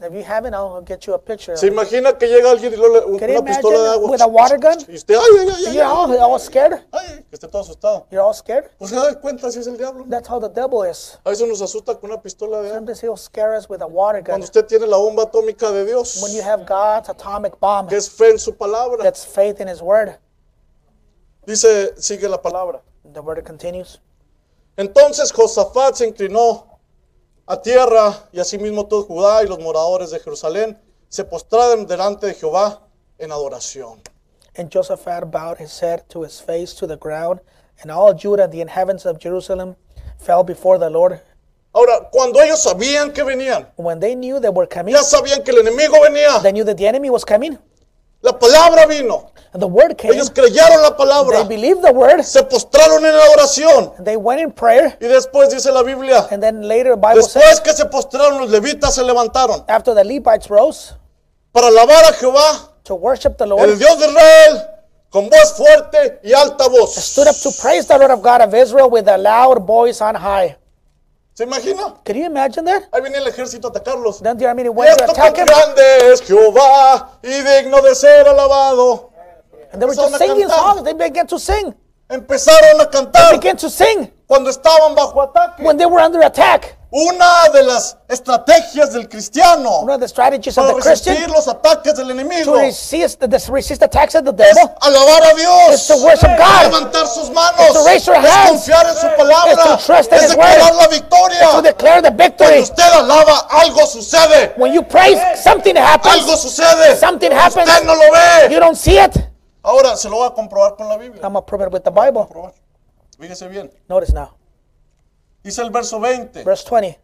[0.05, 1.57] If you haven't, I'll get you a picture.
[1.57, 4.11] ¿Se imagina que llega alguien y le- Can you una pistola de imagine agua?
[4.11, 4.78] with a water gun?
[4.88, 6.84] Y usted, ay, ay, ay, ay, You're all, all scared.
[6.92, 8.07] ay, que esté todo asustado.
[8.11, 8.70] You're all scared.
[8.78, 10.05] Pues se da cuenta si es el diablo.
[10.09, 11.18] That's how the devil is.
[11.24, 12.76] A veces nos asusta con una pistola de agua.
[12.78, 14.32] Sometimes he'll scare us with a water gun.
[14.40, 17.96] Cuando usted tiene la bomba atómica de Dios, When you have God's atomic bomb, que
[17.96, 19.03] es fe en su palabra.
[19.03, 20.18] that's faith in His word.
[21.46, 22.82] Dice, sigue la palabra.
[23.12, 24.00] The word continues.
[24.76, 26.72] Entonces Josafat se inclinó
[27.53, 30.80] a tierra y asimismo todo Judá y los moradores de Jerusalén
[31.11, 32.80] se postraron delante de Jehová
[33.18, 34.00] en adoración.
[34.57, 37.40] And Josaphat bowed his head to his face to the ground,
[37.82, 39.76] and all Judah and the inhabitants of Jerusalem
[40.18, 41.20] fell before the Lord.
[41.74, 45.53] Ahora, cuando ellos sabían que venían, When they knew they were coming, ya sabían que
[45.53, 47.59] el enemigo venía, they knew that the enemy was coming.
[48.23, 50.14] La palabra vino, the word came.
[50.14, 52.23] ellos creyeron la They palabra, believed the word.
[52.23, 54.97] se postraron en adoración They went in prayer.
[55.01, 58.41] y después dice la Biblia, And then later, the Bible says, después que se postraron
[58.41, 60.95] los levitas se levantaron after the Levites rose
[61.53, 64.62] para alabar a Jehová, to worship the el Lord, Dios de Israel,
[65.11, 66.95] con voz fuerte y alta voz.
[66.95, 70.14] stood up to praise the Lord of God of Israel with a loud voice on
[70.14, 70.57] high.
[71.43, 71.95] ¿Se imagina?
[72.05, 72.84] Can you imagine that?
[72.93, 74.20] Ahí viene el ejército a atacarlos.
[74.22, 79.11] Then the army went to attack him, grande es Jehová y digno de ser alabado.
[79.72, 80.84] and they were just singing songs.
[80.84, 81.74] They began to sing.
[82.09, 85.64] Empezaron a cantar Began to sing cuando estaban bajo ataque.
[85.64, 86.76] when they were under attack.
[86.95, 91.34] Una de las estrategias del cristiano One of the strategies of para the Christian resistir
[91.34, 95.22] los ataques del to enemigo resist the, the resist attacks of the es devil alabar
[95.32, 96.66] a Dios, is to worship God.
[96.70, 98.51] levantar sus manos, Is to raise your es hands.
[98.51, 100.76] confiar en su palabra, Is to trust in es His declarar word.
[100.76, 101.49] la victoria.
[101.53, 102.59] to declare the Cuando victory.
[102.61, 104.53] usted alaba, algo sucede.
[104.59, 106.40] When you praise, something Algo happens.
[106.43, 106.97] sucede.
[106.99, 107.68] Something happens.
[107.70, 108.53] Usted no lo ve.
[108.53, 109.16] You don't see it.
[109.64, 111.22] Ahora se lo voy a comprobar con la Biblia.
[111.24, 112.26] I'm to prove it with the Bible.
[112.26, 112.53] Comprobar.
[113.18, 113.70] Fíjese bien.
[113.88, 114.34] Notice now,
[115.43, 116.45] Dice el verso 20.
[116.45, 117.01] verse 20.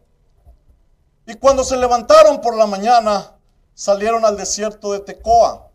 [1.27, 3.35] Y cuando se levantaron por la mañana,
[3.73, 5.69] salieron al desierto de Tecoa.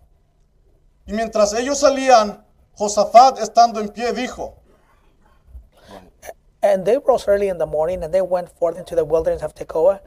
[1.06, 2.44] Y mientras ellos salían,
[2.76, 4.56] Josafat, estando en pie, dijo,
[6.60, 9.54] And they rose early in the morning, and they went forth into the wilderness of
[9.54, 10.00] Tekoa.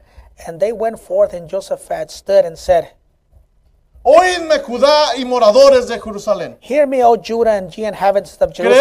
[0.46, 2.90] And they went forth, and Josaphat stood and said,
[4.10, 6.56] Oídme Judá y moradores de Jerusalén.
[6.62, 8.80] Hear me, O Judah and ye inhabitants of Jerusalem.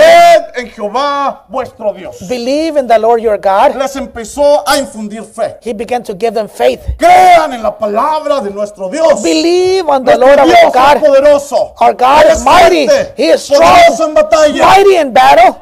[0.54, 2.16] Creed en Jehová vuestro Dios.
[2.30, 3.76] Believe in the Lord your God.
[3.76, 5.58] Les empezó a infundir fe.
[5.62, 6.80] He began to give them faith.
[6.98, 9.22] Crean en la palabra de nuestro Dios.
[9.22, 11.06] Believe on the Nuestro Lord Dios our es God.
[11.06, 11.74] poderoso.
[11.82, 12.88] Our God Él is mighty.
[12.88, 13.62] fuerte, He is strong,
[14.00, 14.66] en batalla.
[14.66, 15.58] mighty in battle,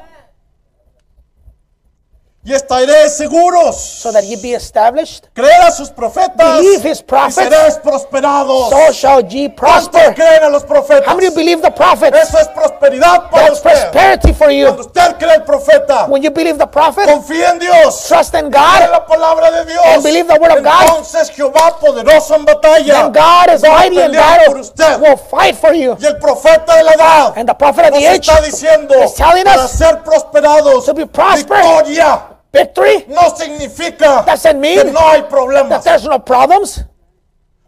[2.46, 3.76] Y estaréis seguros.
[3.76, 5.26] so that ye be established.
[5.34, 6.60] Creed a sus profetas.
[6.62, 7.36] Believe his y prophets.
[7.50, 8.70] seréis prosperados.
[8.70, 10.14] So shall ye ¿Cuántos prosper.
[10.14, 11.08] creen a los profetas?
[11.08, 12.16] How many believe the prophets?
[12.16, 13.72] Eso es prosperidad para That's usted.
[13.92, 14.80] prosperity for Cuando you.
[14.80, 18.08] usted cree el profeta, When you believe the prophet, confía en Dios.
[18.08, 19.84] trust in Cree God, la palabra de Dios.
[19.88, 20.84] And believe the word of God.
[20.84, 22.94] Entonces Jehová poderoso en batalla.
[22.94, 25.02] then God is mighty in battle, por usted.
[25.02, 25.98] will fight for you.
[26.00, 29.16] Y el profeta de la edad And the prophet of the age está diciendo is
[29.16, 30.86] telling para us ser prosperados.
[30.86, 31.56] to be prosper.
[31.56, 35.70] Victoria victory, no significa Doesn't mean que no hay problemas.
[35.70, 36.84] that there's no problems.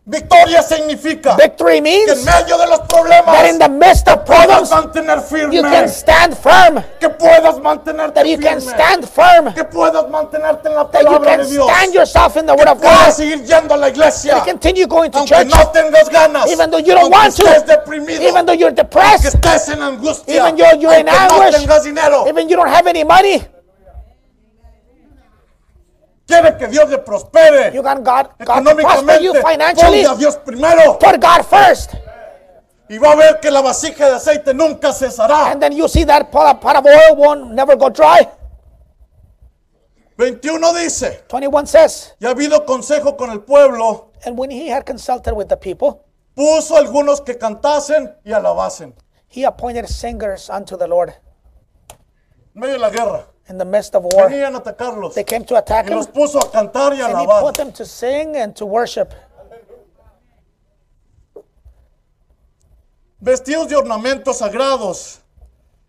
[0.09, 4.23] Victoria significa Victory que en means medio de los problemas that in the midst of
[4.23, 5.53] problems, mantener firme.
[5.53, 6.81] you can stand firm.
[6.97, 8.47] que puedas mantenerte That you firme.
[8.49, 9.53] can stand firm.
[9.53, 11.67] que puedas mantenerte en la That you can de Dios.
[11.69, 13.11] stand yourself in the Word of God.
[13.11, 14.41] seguir yendo a la iglesia.
[14.45, 16.47] Continue going to aunque church, no tengas ganas.
[16.49, 17.43] even though you don't want to.
[17.67, 18.21] deprimido.
[18.21, 20.35] even though you're depressed, estés en angustia.
[20.35, 22.25] even though you're in aunque no anguish, tengas dinero.
[22.29, 23.43] even you don't have any money,
[26.27, 27.73] Quiere que Dios le prospere.
[27.73, 29.23] you want God, God to prosper Económicamente.
[29.23, 30.03] you financially.
[30.03, 30.97] Ponga a Dios primero.
[30.99, 31.93] Put God first.
[32.89, 35.51] Y va a ver que la vasija de aceite nunca cesará.
[35.51, 38.27] And then you see that pot, pot of oil won't never go dry.
[40.17, 41.23] 21 dice.
[41.27, 44.11] 21 says, Y ha habido consejo con el pueblo.
[44.25, 46.03] And when he had consulted with the people,
[46.35, 48.93] Puso algunos que cantasen y alabasen.
[49.27, 51.13] he appointed singers unto the Lord
[52.55, 53.27] En medio de la guerra.
[53.49, 54.29] In the midst of war.
[54.29, 55.13] Atacarlos.
[55.13, 57.55] They came to attack Y him, los puso a cantar y a and he put
[57.55, 59.13] them to sing and to worship.
[63.19, 65.21] vestidos de ornamentos sagrados.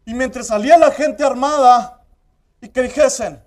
[0.06, 2.02] Y mientras salía la gente armada
[2.60, 3.42] y que dijesen,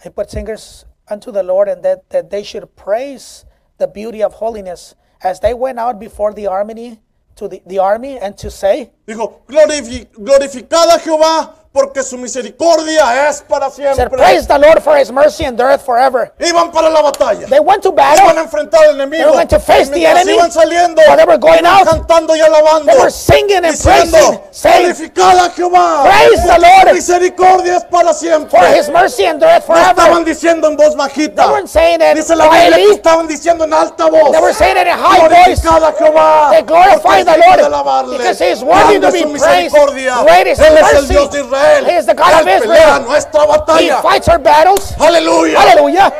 [0.00, 3.44] He put singers unto the Lord, and that, that they should praise
[3.78, 7.00] the beauty of holiness as they went out before the army
[7.38, 13.28] to the, the army and to say, dijo, "Glorifi- glorificad a Jehová porque su misericordia
[13.28, 14.18] es para said, siempre.
[14.18, 16.32] Praise the Lord for his mercy endureth forever.
[16.40, 17.46] Iban para la batalla.
[17.46, 19.18] They went to Iban battle, a enfrentar al enemigo.
[19.18, 20.32] They were going to face the enemy.
[20.32, 22.90] iban saliendo, While they were going iban out, cantando y alabando.
[22.90, 26.02] they were singing and diciendo, praising, a Jehová.
[26.02, 26.94] Praise the Lord.
[26.94, 28.58] misericordia es para siempre.
[28.58, 30.24] For his mercy endureth No estaban forever.
[30.24, 31.44] diciendo en voz bajita.
[31.44, 34.32] They weren't saying it Dice la Biblia que estaban diciendo en alta voz.
[34.32, 35.64] they were saying it in high voice.
[35.64, 36.50] A Jehová.
[36.50, 39.74] They glorify the Lord because he is worthy to be praised.
[39.74, 41.06] Great is his mercy.
[41.08, 41.67] Dios de Israel.
[41.86, 43.00] He is the God Él of Israel.
[43.04, 44.02] nuestra He batalla.
[44.02, 44.92] fights our battles.
[44.98, 45.56] Aleluya.
[45.56, 46.12] Hallelujah.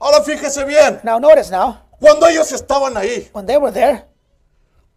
[0.00, 1.00] Ahora fíjese bien.
[1.02, 4.04] Now notice now, Cuando ellos estaban ahí, when they were there,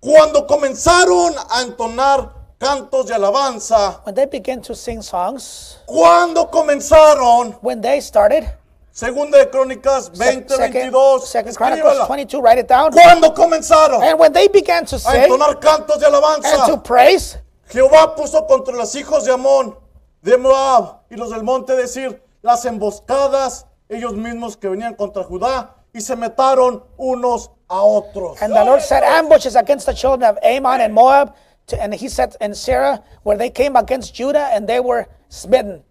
[0.01, 7.57] cuando comenzaron a entonar cantos de alabanza, when they began to sing songs, cuando comenzaron,
[7.61, 8.49] when they started,
[8.91, 12.07] segunda de Crónicas sec- 20, second, 22, second Chronicles escríbala.
[12.07, 12.91] 22, write it down.
[12.91, 16.83] Cuando comenzaron And when they began to a sing entonar cantos de and to alabanza,
[16.83, 17.37] praise,
[17.69, 19.77] Jehová puso contra los hijos de Amón,
[20.21, 25.75] de Moab y los del monte decir las emboscadas, ellos mismos que venían contra Judá
[25.93, 28.41] y se metaron unos a otros.
[28.41, 31.33] and the Lord set ambushes against the children of Ammon and Moab,
[31.67, 35.83] to, and he set in Sarah where they came against Judah and they were smitten.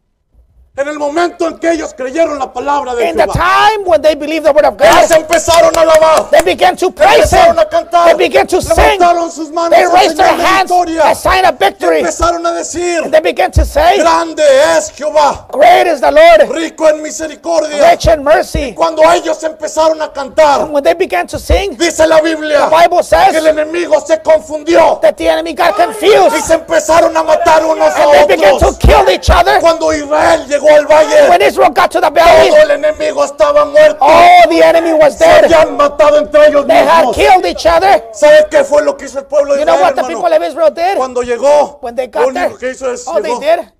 [0.78, 4.02] En el momento en que ellos creyeron la palabra de In the Jehová, time when
[4.02, 6.30] they believed the word of ellos God, empezaron a alabar.
[6.30, 7.38] they began to praise Him.
[7.38, 8.04] Empezaron a cantar.
[8.04, 8.76] They began to sing.
[9.00, 11.02] Levantaron sus manos They en raised their señal de hands victoria.
[11.04, 12.00] as sign of victory.
[12.00, 14.42] Empezaron a decir, They began to say, grande
[14.76, 17.90] es Jehová, Great is the Lord, rico en misericordia.
[17.90, 18.74] rich in mercy.
[18.74, 22.98] Cuando ellos empezaron a cantar, When they began to sing, dice la Biblia, the Bible
[23.00, 27.22] que el says enemigo se confundió that the enemy got y confused se empezaron a
[27.22, 28.78] matar unos a and they began to otros.
[28.78, 29.58] kill each other.
[29.60, 33.64] Cuando Israel llegó al valle, When Israel got to the valley, todo el enemigo estaba
[33.64, 33.98] muerto.
[34.00, 35.44] oh, the enemy was Se dead.
[35.44, 37.16] habían matado entre ellos They had mismos.
[37.16, 38.04] killed each other.
[38.12, 40.22] ¿Sabe qué fue lo que hizo el pueblo de You know Israel, what the hermano?
[40.22, 40.96] people of Israel did?
[40.96, 43.40] Cuando llegó, When they lo got there, único que hizo es all they llegó.
[43.40, 43.72] did,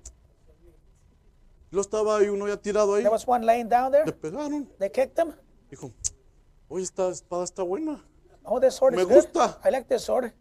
[1.71, 3.01] Lo estaba ahí uno ya tirado ahí.
[3.03, 4.05] there was one laying down there.
[4.05, 4.67] Le pegaron.
[4.79, 5.33] They kicked him.
[5.69, 5.91] Dijo,
[6.69, 8.01] oye, esta espada está buena.
[8.45, 9.15] Oh, this sword Me is good.
[9.33, 9.57] gusta.
[9.65, 10.31] I like this sword.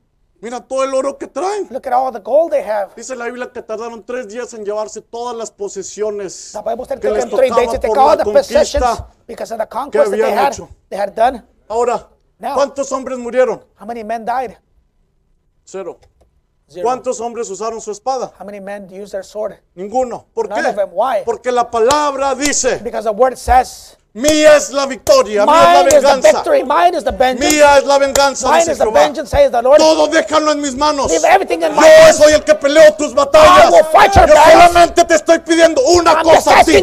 [0.41, 1.66] Mira todo el oro que traen.
[1.70, 2.95] Look at all the gold they have.
[2.95, 6.99] Dice la Biblia que tardaron tres días en llevarse todas las posesiones The Bible said
[6.99, 8.84] it que took les them three days tocaba to take por all la the possessions
[8.84, 9.07] conquista.
[9.26, 10.68] because of the conquest that they had, hecho.
[10.91, 11.43] they had done.
[11.68, 12.09] Ahora,
[12.39, 12.55] Now.
[12.55, 13.64] ¿cuántos hombres murieron?
[13.80, 14.59] How many men died?
[15.64, 15.99] Cero.
[16.69, 16.83] Zero.
[16.83, 18.33] ¿Cuántos hombres usaron su espada?
[18.41, 19.55] How many men used their sword?
[19.77, 20.27] Ninguno.
[20.35, 20.69] ¿Por None qué?
[20.71, 20.89] of them.
[20.93, 21.23] Why?
[21.25, 26.11] Porque la palabra dice, Because the word says, mía es la victoria, mía es la
[26.19, 26.43] venganza.
[27.39, 29.12] Mía es la venganza, mine dice Jehová.
[29.79, 31.12] Todo déjalo en mis manos.
[31.12, 33.71] Yo soy el que peleo tus batallas.
[33.71, 36.83] Yo solamente te estoy pidiendo una I'm cosa a ti.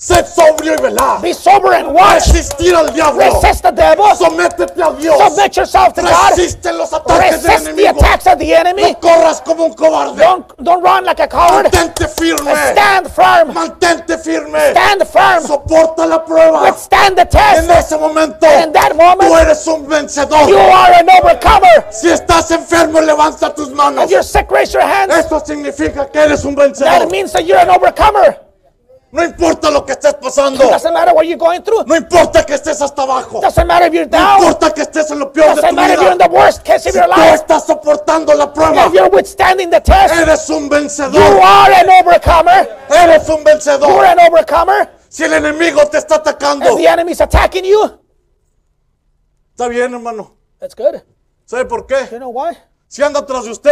[0.00, 0.14] You.
[0.14, 1.20] Sé sobrio y velar.
[1.20, 2.26] Be sober and watch.
[2.26, 3.20] Resistir al diablo.
[3.20, 4.04] Resist the devil.
[4.16, 5.18] Sométete a Dios.
[5.18, 6.30] Submit yourself to God.
[6.36, 7.98] Resiste los ataques del Resist the enemigo.
[8.00, 8.82] attacks of the enemy.
[8.82, 10.16] No corras como un cobarde.
[10.22, 11.66] Don't, don't run like a coward.
[11.70, 12.50] Mantente firme.
[12.72, 13.52] Stand firm.
[13.52, 14.70] Mantente firme.
[14.70, 15.46] Stand firm.
[15.46, 16.62] Soporta la prueba.
[16.62, 17.70] Withstand the En test.
[17.70, 20.48] ese momento, In that moment, tú eres un You vencedor.
[20.50, 21.84] are an overcomer.
[21.90, 24.04] Si estás enfermo, levanta tus manos.
[24.06, 25.12] If you're sick, raise your hands.
[25.14, 27.10] Eso significa que eres un That vencedor.
[27.10, 28.34] means that you're an overcomer.
[29.12, 30.68] No importa lo que estés pasando.
[30.68, 31.84] Doesn't matter what you're going through.
[31.84, 33.40] No importa que estés hasta abajo.
[33.40, 34.38] Doesn't matter if you're No down.
[34.44, 36.28] importa que estés en lo peor de Doesn't tu matter if you're in vida.
[36.28, 37.34] the worst case of Si your tú life.
[37.34, 41.40] estás soportando la prueba, If you're withstanding the test, eres un you vencedor.
[41.42, 42.68] are an overcomer.
[42.88, 44.04] Eres un You're vencedor.
[44.04, 44.88] an overcomer.
[45.08, 47.98] Si el enemigo te está atacando, If the enemy's attacking you,
[49.56, 50.36] está bien, hermano.
[50.60, 51.02] that's good.
[51.46, 52.06] ¿Sabe por qué?
[52.12, 52.56] You know why?
[52.92, 53.70] Si anda tras de usted,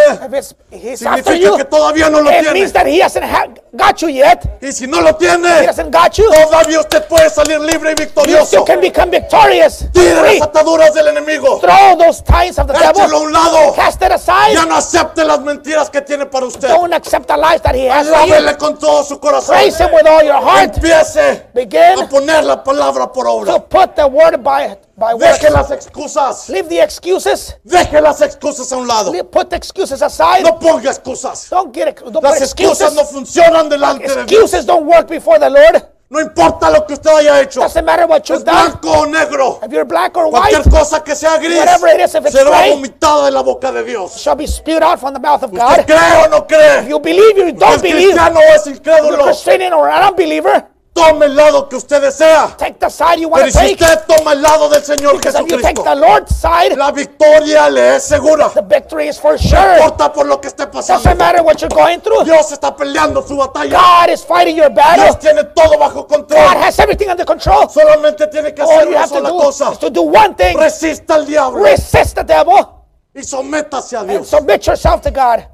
[0.94, 2.52] significa you, que todavía no lo it tiene.
[2.52, 4.46] means that he hasn't ha- got you yet.
[4.62, 6.24] Y si no lo He tiene, hasn't got you.
[6.30, 8.46] todavía usted puede salir libre y victorioso.
[8.46, 9.84] still can become victorious.
[9.92, 10.38] Tire Free.
[10.38, 11.58] las ataduras del enemigo.
[11.58, 13.14] Throw those ties of the Échelo a devil.
[13.26, 13.74] un lado.
[13.74, 14.54] Cast it aside.
[14.54, 16.68] Ya no acepte las mentiras que tiene para usted.
[16.68, 18.06] Don't accept the lies that he has.
[18.06, 19.56] Alábele con todo su corazón.
[19.56, 20.76] Praise him with all your heart.
[20.76, 23.68] Empiece Begin a poner la palabra por to obra.
[23.68, 26.48] put the word by by Deje las excusas.
[26.48, 27.56] Leave the excuses.
[27.64, 29.12] Deje las excusas a un lado.
[29.12, 30.42] Leave- Put the excuses aside.
[30.42, 31.48] No ponga excusas.
[31.50, 32.00] Don't get.
[32.02, 32.94] Don't Las excusas excuses.
[32.94, 34.24] no funcionan delante de Dios.
[34.52, 35.86] Excuses don't work before the Lord.
[36.10, 37.60] No importa lo que usted haya hecho.
[37.60, 38.70] Doesn't matter what Es you've done.
[38.80, 39.60] blanco o negro.
[39.62, 42.34] If you're black or white, Cualquier cosa que sea gris Whatever it is, if it's
[42.34, 44.16] será gray, vomitada de la boca de Dios.
[44.16, 45.84] shall be spewed out from the mouth of ¿Usted God.
[45.86, 46.88] cree o no cree?
[46.88, 48.06] You believe, you El don't believe.
[48.14, 49.24] cristiano es You're incrédulo.
[49.24, 50.64] Christian or an unbeliever.
[50.98, 52.54] Tome el lado que usted desea.
[52.56, 55.84] Take the side you Pero si usted toma el lado del Señor Jesucristo,
[56.28, 58.50] side, la victoria le es segura.
[58.52, 59.76] the victory is for No sure.
[59.78, 61.02] importa por lo que esté pasando.
[61.02, 62.24] Doesn't matter what you're going through.
[62.24, 63.70] Dios está peleando su batalla.
[63.78, 65.04] God is fighting your battle.
[65.04, 66.62] Dios tiene todo bajo God control.
[66.62, 67.68] has everything under control.
[67.70, 69.70] Solamente tiene que hacer una sola cosa.
[69.72, 70.56] is to do one thing.
[70.56, 72.66] Resista al diablo Resist the devil
[73.14, 74.28] y sométase a and Dios.
[74.28, 75.46] submit yourself to God.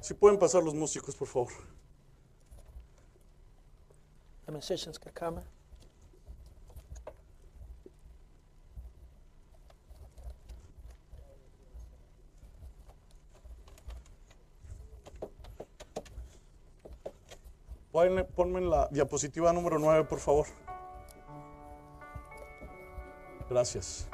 [0.00, 1.48] Si pueden pasar los músicos, por favor.
[4.50, 4.98] The musicians.
[18.34, 20.46] Ponme, la diapositiva número 9, por favor.
[23.48, 24.08] Gracias.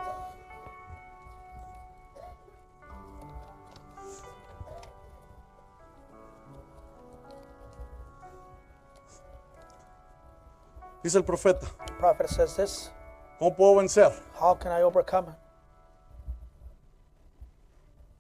[11.07, 12.91] Dice el profeta, The prophet says this
[13.39, 14.13] ¿cómo puedo vencer?
[14.41, 15.29] How can I overcome?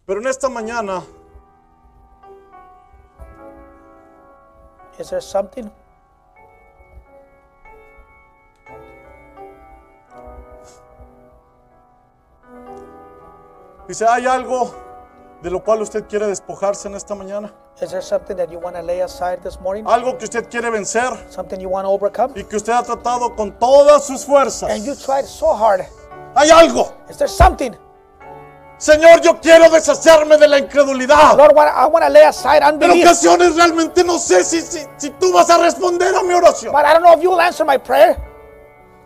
[0.07, 1.03] Pero en esta mañana
[5.01, 5.69] Is there something?
[13.89, 14.73] dice, ¿hay algo
[15.43, 17.53] de lo cual usted quiere despojarse en esta mañana?
[17.81, 19.85] Is there something that you want to lay aside this morning?
[19.85, 22.33] Algo que usted quiere vencer Something you want to overcome?
[22.35, 24.71] y que usted ha tratado con todas sus fuerzas.
[24.71, 25.83] And you tried so hard.
[26.35, 26.95] Hay algo.
[27.11, 27.73] Is there something?
[28.79, 31.37] Señor, yo quiero deshacerme de la incredulidad.
[31.37, 33.05] Lord, I want to lay aside En unbelief.
[33.05, 36.73] ocasiones realmente no sé si, si, si tú vas a responder a mi oración.
[36.73, 38.17] But I don't know if you'll answer my prayer.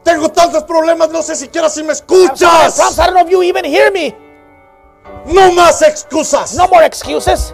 [0.04, 2.78] Tengo tantos problemas, no sé siquiera si me escuchas.
[2.98, 4.16] I don't know if you even hear me.
[5.26, 6.54] No más excusas.
[6.54, 7.52] No more excuses.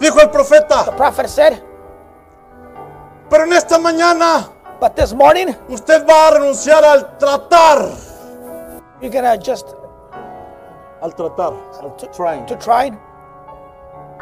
[0.00, 0.96] Dijo el The profeta.
[0.96, 1.62] prophet said.
[3.28, 4.48] Pero en esta mañana
[4.80, 7.90] But this morning, usted va a renunciar al tratar.
[9.02, 9.66] you're to just
[11.02, 11.52] Al tratar.
[11.82, 12.46] Al to, trying.
[12.46, 12.90] to try.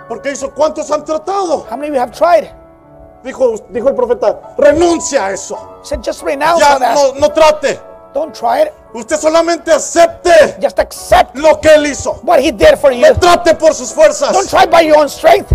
[0.08, 1.64] Porque hizo cuántos han tratado.
[1.70, 2.50] How many of you have tried?
[3.22, 5.56] Dijo, dijo el profeta, renuncia a eso.
[5.82, 6.94] He said, just renounce Ya that.
[6.94, 7.80] no, no trate.
[8.14, 8.72] Don't try it.
[8.94, 12.14] Usted solamente acepte Just accept lo que él hizo.
[12.24, 13.04] what he did for you.
[13.20, 14.48] Trate por sus Don't fuerzas.
[14.50, 15.52] try by your own strength.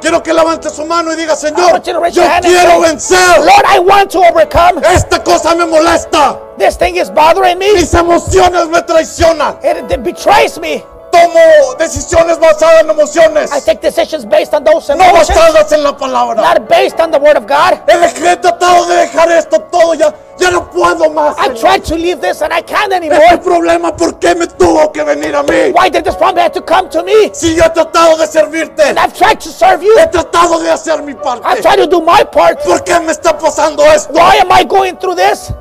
[0.00, 3.38] Quiero que levante su mano y diga, Señor, yo quiero vencer.
[3.38, 4.80] Lord, I want to overcome.
[4.92, 6.38] Esta cosa me molesta.
[6.56, 7.72] This thing is bothering me.
[7.72, 9.58] Mis emociones me traicionan.
[9.62, 10.84] It, it betrays me.
[11.10, 15.82] Tomo decisiones basadas en emociones, I take decisions based on those no emotions, basadas en
[15.82, 16.36] la palabra.
[16.36, 17.80] not based on the word of God.
[17.88, 20.14] He tratado de dejar esto todo, ya,
[20.48, 21.36] ya no puedo más.
[21.38, 21.58] I Señor.
[21.60, 23.38] tried to leave this and I can't Este anymore.
[23.42, 25.72] problema, ¿por qué me tuvo que venir a mí?
[25.74, 27.30] Why did this problem have to come to me?
[27.32, 29.96] Si yo he tratado de servirte, And I've tried to serve you.
[29.98, 31.62] he tratado de hacer mi I've parte.
[31.62, 32.62] tried to do my part.
[32.64, 34.12] ¿Por qué me está pasando esto?
[34.12, 35.52] Why am I going through this?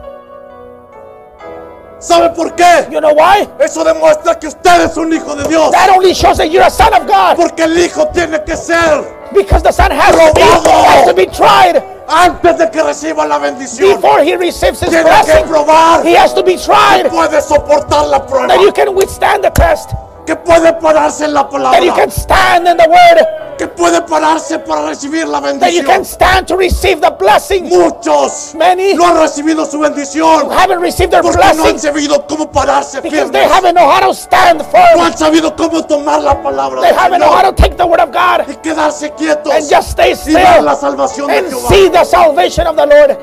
[1.99, 2.87] ¿Sabe por qué?
[2.91, 3.47] You know why?
[3.59, 5.71] Eso demuestra que usted es un hijo de Dios.
[5.71, 7.35] That only shows that you're a son of God.
[7.35, 11.25] Porque el hijo tiene que ser Because the son has to be, has to be
[11.25, 13.95] tried antes de que reciba la bendición.
[13.95, 15.45] before he receives his blessing.
[15.45, 19.49] probar He has to be tried puede soportar la prueba, that you can withstand the
[19.51, 19.93] test,
[20.27, 21.51] que puede pararse en la that
[21.81, 25.81] you palabra, can stand in the word, que puede pararse para recibir la that you
[25.83, 26.05] can bendición.
[26.05, 27.63] stand to receive the blessing.
[27.69, 32.51] Muchos Many no han recibido su bendición haven't received their porque no han sabido cómo
[32.51, 34.99] pararse because they firmes, haven't know how to stand no firm.
[34.99, 38.11] han sabido cómo tomar la palabra They haven't know how to take the word of
[38.11, 41.69] God y quedarse quietos and just stay y ver la still salvación de and Jehová.
[41.69, 43.17] see the salvation of the Lord.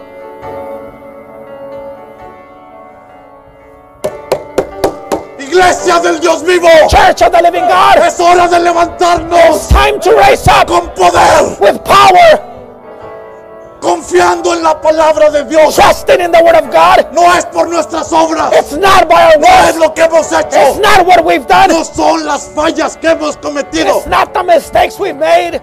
[5.59, 10.01] Iglesia del Dios vivo, Church of the living God, es hora de levantarnos it's time
[10.01, 12.43] to raise up con poder, with power,
[13.81, 15.77] confiando en la palabra de Dios.
[15.77, 17.07] trusting in the word of God.
[17.13, 20.57] No es por nuestras obras, It's not by our no es lo que hemos It's
[20.57, 21.69] hecho, not what we've done.
[21.69, 23.99] no son las fallas que hemos cometido.
[23.99, 25.61] It's not the mistakes we've made.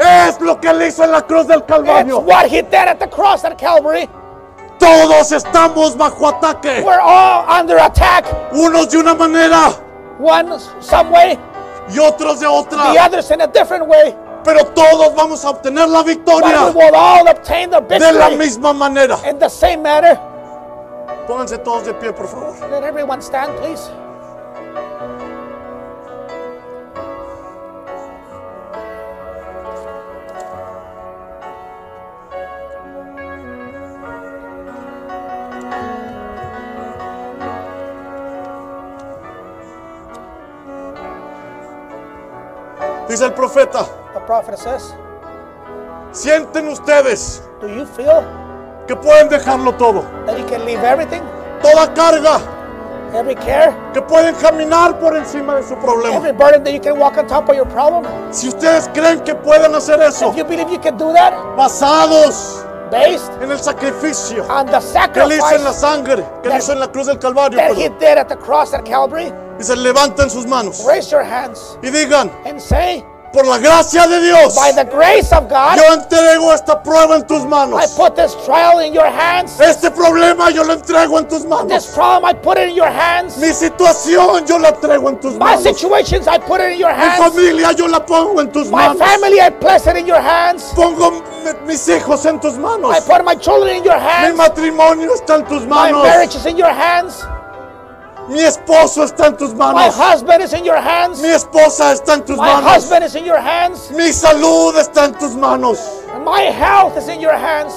[0.00, 2.18] Es lo que él hizo en la cruz del It's Calvario.
[2.18, 4.08] what he did at the cross at Calvary.
[4.82, 9.70] Todos estamos bajo ataque, We're all under attack, unos de una manera
[10.18, 11.38] one some way,
[11.88, 14.12] y otros de the otra, others in a different way.
[14.42, 18.28] pero todos vamos a obtener la But we victoria will all obtain the de la
[18.28, 19.18] victory misma manera.
[19.24, 20.18] in the same manner.
[21.28, 22.52] Pónganse todos de pie, por favor.
[22.68, 23.88] Let everyone stand, please.
[43.12, 43.84] Dice el profeta,
[44.14, 44.94] The prophet says,
[46.12, 48.24] sienten ustedes Do you feel
[48.86, 51.20] que pueden dejarlo todo, that you can leave everything,
[51.60, 52.40] toda carga,
[53.12, 56.16] every care, que pueden caminar por encima de su problema.
[56.16, 58.02] every burden that you can walk on top of your problem?
[58.32, 62.64] Si ustedes creen que pueden hacer eso, If you believe you can do that, basados
[62.90, 64.80] based en el sacrificio on the
[65.12, 67.76] que él hizo en la sacrifice sangre, que hizo en la cruz del Calvario, that
[67.76, 69.30] he did at the cross at Calvary,
[69.62, 74.20] dice, levanten sus manos raise your hands y digan, and say, por la gracia de
[74.20, 77.86] Dios, By the grace of God, yo entrego esta prueba en tus I manos.
[77.96, 79.58] put this trial in your hands.
[79.58, 81.86] Este problema yo lo entrego en tus This manos.
[81.94, 83.38] problem, I put it in your hands.
[83.38, 85.62] Mi situación yo la traigo en tus My manos.
[85.62, 87.18] situations, I put it in your Mi hands.
[87.24, 88.98] familia yo la pongo en tus My manos.
[88.98, 90.64] family, I place it in your hands.
[90.74, 91.22] Pongo mi-
[91.66, 92.94] mis hijos en tus manos.
[92.94, 94.36] I put my children in your Mi hands.
[94.36, 96.02] matrimonio está en tus My manos.
[96.06, 97.24] marriage is in your hands.
[98.28, 99.94] Mi esposo está en tus My manos.
[99.96, 101.20] husband is in your hands.
[101.20, 102.74] Mi esposa está en tus My manos.
[102.76, 103.90] husband is in your hands.
[103.90, 105.78] Mi salud está en tus manos.
[106.24, 107.74] My health is in your hands.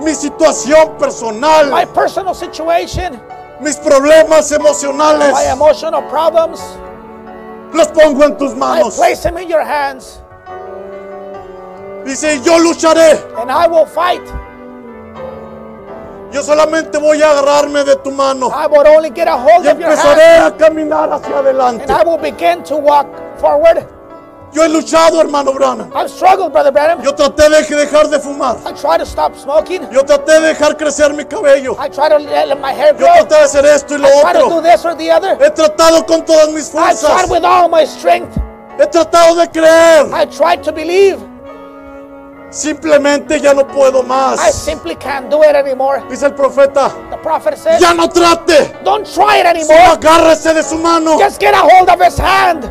[0.00, 1.70] Mi situación personal.
[1.70, 3.18] My personal situation,
[3.60, 5.32] mis problemas emocionales.
[5.32, 6.60] my emotional problems,
[7.72, 8.96] Los pongo en tus I manos.
[8.96, 10.20] place them in your hands.
[12.04, 13.18] Dice, yo lucharé.
[13.40, 14.22] And I will fight.
[16.32, 18.48] Yo solamente voy a agarrarme de tu mano.
[18.50, 19.98] I will only get a hold Y of your hand.
[19.98, 21.84] empezaré a caminar hacia adelante.
[21.84, 23.06] And I will begin to walk
[23.38, 23.86] forward.
[24.52, 25.90] Yo he luchado, hermano Branham.
[25.94, 27.02] I've struggled, Brother Branham.
[27.02, 28.56] Yo traté de dejar de fumar.
[28.64, 29.86] I tried to stop smoking.
[29.92, 31.76] Yo traté de dejar crecer mi cabello.
[31.78, 33.14] I tried to let my hair Yo grow.
[33.26, 34.62] traté de hacer esto y lo I tried to do otro.
[34.62, 35.36] this or the other.
[35.40, 37.30] He tratado con todas mis I tried fuerzas.
[37.30, 38.36] with all my strength.
[38.78, 40.06] He tratado de creer.
[40.12, 41.18] I tried to believe.
[42.50, 44.52] Simplemente ya no puedo I más.
[44.54, 46.02] simply can't do it anymore.
[46.08, 46.90] Dice el profeta.
[47.10, 48.72] The prophet said, Ya no trate.
[48.84, 49.96] Don't try it Solo anymore.
[49.98, 52.64] agárrese de su mano Just get a hold of his hand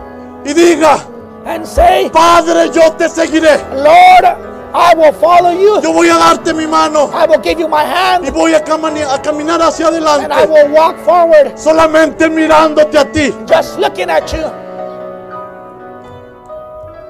[0.45, 0.99] y diga,
[1.45, 3.57] and say, Padre, yo te seguiré.
[3.73, 4.25] Lord,
[4.73, 5.81] I will follow you.
[5.81, 8.59] Yo voy a darte mi mano I will give you my y hand voy a,
[8.63, 10.47] camani- a caminar hacia and I adelante.
[10.51, 13.33] will walk forward Solamente mirándote a ti.
[13.47, 14.43] just looking at you.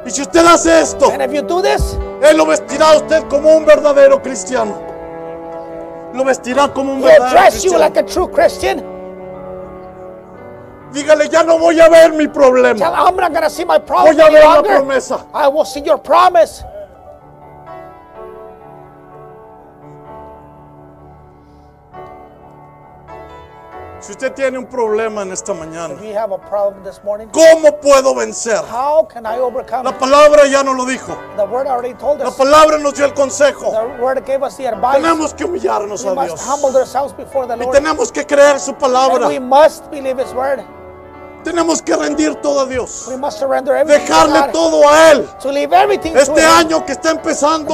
[0.05, 3.23] Y si usted hace esto, And if you do this, Él lo vestirá a usted
[3.27, 4.75] como un verdadero cristiano.
[6.13, 7.79] Lo vestirá como un he'll verdadero dress you cristiano.
[7.79, 8.83] like a true Christian.
[10.93, 12.77] Dígale, ya no voy a ver mi problema.
[12.77, 14.75] Tell I'm not going to see my problem Voy a any ver la longer.
[14.77, 15.25] promesa.
[15.33, 16.63] I will see your promise.
[24.05, 27.27] Si usted tiene un problema en esta mañana, If you have a problem this morning,
[27.31, 28.57] ¿cómo puedo vencer?
[28.71, 31.17] how can I overcome La palabra ya nos lo dijo.
[31.37, 33.71] The word already told La palabra nos dio el consejo.
[33.71, 35.01] The word gave us the advice.
[35.01, 36.45] Tenemos que humillarnos We a must Dios.
[36.47, 39.27] humble ourselves before the Y tenemos que creer su And palabra.
[39.27, 40.59] we must believe His word.
[41.45, 43.05] Tenemos que rendir todo a Dios.
[43.07, 44.51] We must surrender everything to Dejarle God.
[44.51, 45.29] todo a Él.
[45.43, 46.49] To leave everything to Este Him.
[46.57, 47.71] año que está empezando,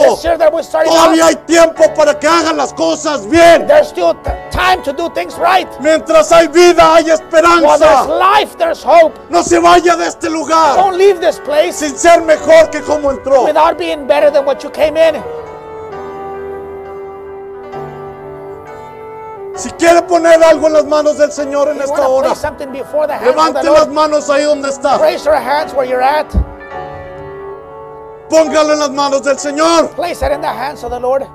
[0.83, 3.65] todavía hay tiempo para que hagan las cosas bien.
[3.67, 4.13] there's still
[4.51, 5.69] time to do things right.
[5.79, 8.05] Mientras hay vida, hay While there's esperanza.
[8.09, 9.17] life, there's hope.
[9.29, 13.09] No se vaya de este lugar Don't leave this place sin ser mejor que como
[13.11, 13.45] entró.
[13.45, 15.15] without being better than what you came in.
[19.55, 23.69] Si quiere poner algo en las manos del Señor en esta hora, the levante the
[23.69, 24.97] las manos ahí donde está.
[24.97, 26.27] Raise your hands where you're at.
[28.29, 31.27] Póngalo en las manos del Señor, Place it in the hands of the Lord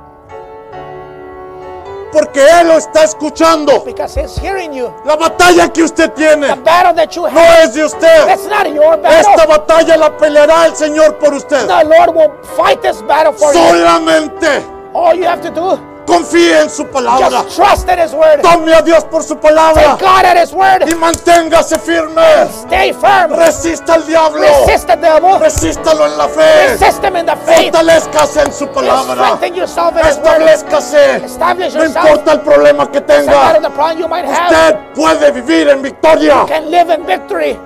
[2.17, 3.83] porque Él lo está escuchando.
[3.85, 4.91] because He's hearing you.
[5.05, 8.29] La batalla que usted The tiene battle that you no have, es de usted.
[8.31, 9.47] it's not your Esta battle.
[9.47, 11.67] batalla la peleará el Señor por usted.
[11.67, 13.61] The Lord will fight this battle for you.
[13.61, 14.65] Solamente
[14.95, 17.29] All you have to do, confíe en su palabra.
[17.29, 18.41] just trust in His word.
[18.43, 20.89] Tome a Dios por su palabra Take God at His word.
[20.89, 22.23] y manténgase firme.
[22.67, 23.33] Stay firm.
[23.33, 24.41] Resista al diablo.
[24.41, 25.39] Resist the devil.
[25.39, 26.69] Resístalo en la fe.
[26.73, 27.73] Resist him in the faith.
[27.73, 29.39] Fortalezcase en su palabra.
[29.55, 30.17] Yourself in His.
[30.17, 31.25] Establezcase.
[31.25, 32.05] Establish No yourself.
[32.07, 33.61] importa el problema que tenga.
[33.61, 34.51] the problem you might have.
[34.51, 36.45] Usted puede vivir en victoria.
[36.47, 37.59] Can live in victory.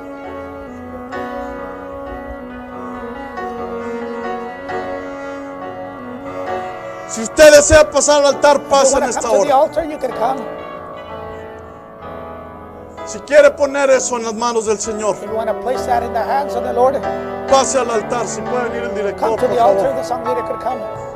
[7.10, 9.68] Si usted desea pasar al altar, pase en esta hora.
[13.04, 16.04] Si quiere poner eso en las manos del Señor, If you want to place that
[16.04, 16.94] in the hands of the Lord,
[17.50, 18.24] pase al altar.
[18.28, 21.10] Si puede venir el director, to por favor.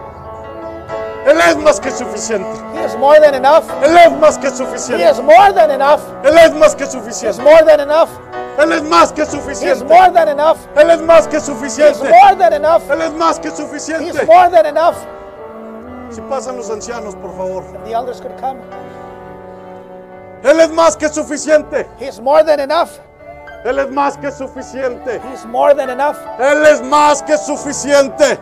[1.27, 2.49] Él es más que suficiente.
[2.75, 3.65] He is more than enough.
[3.83, 5.11] Él es más que He suficiente.
[5.11, 6.01] is more than enough.
[6.25, 7.43] Él es más que He is suficiente.
[7.45, 8.11] more than enough.
[8.59, 9.85] Él es más que He is suficiente.
[9.85, 10.59] more than enough.
[10.77, 12.09] Él es más que He is suficiente.
[12.11, 12.83] more than enough.
[12.91, 14.27] Él es más que He is suficiente.
[14.27, 14.97] more than enough.
[16.15, 17.65] Si pasan los ancianos, por favor.
[17.85, 18.61] The elders could come.
[20.45, 21.89] Él es más que suficiente.
[21.99, 22.91] He is more than enough.
[23.65, 25.21] Él es más que suficiente.
[25.25, 26.17] He is more than enough.
[26.39, 28.39] Él es más que suficiente.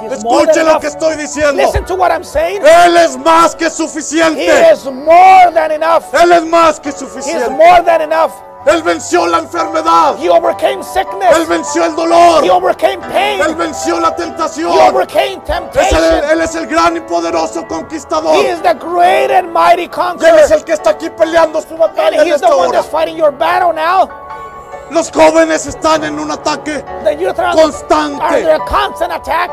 [0.00, 1.62] He Escuche lo que estoy diciendo.
[1.62, 2.62] Listen to what I'm saying.
[2.62, 4.72] Él es más que He suficiente.
[4.72, 6.04] is more than enough.
[6.14, 7.50] Él es más que He is suficiente.
[7.50, 8.32] more than enough.
[8.64, 10.14] Él venció la enfermedad.
[10.20, 11.48] He overcame Él sickness.
[11.48, 12.44] venció el dolor.
[12.44, 13.40] He overcame pain.
[13.40, 14.70] Él venció la He tentación.
[14.72, 16.24] overcame Es el- temptation.
[16.30, 18.36] él es el gran y poderoso conquistador.
[18.36, 20.38] He is the great and mighty Y él conqueror.
[20.40, 22.78] es el que está aquí peleando su And batalla en he's the esta one hora.
[22.80, 24.08] that's fighting your battle now.
[24.90, 28.52] Los jóvenes están en un ataque The youth are constante.
[28.52, 29.50] a constant attack.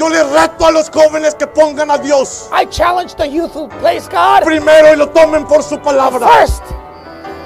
[0.00, 3.68] Yo le reto a los jóvenes que pongan a Dios I challenge the youth who
[3.80, 6.26] place God primero y lo tomen por su palabra.
[6.26, 6.62] first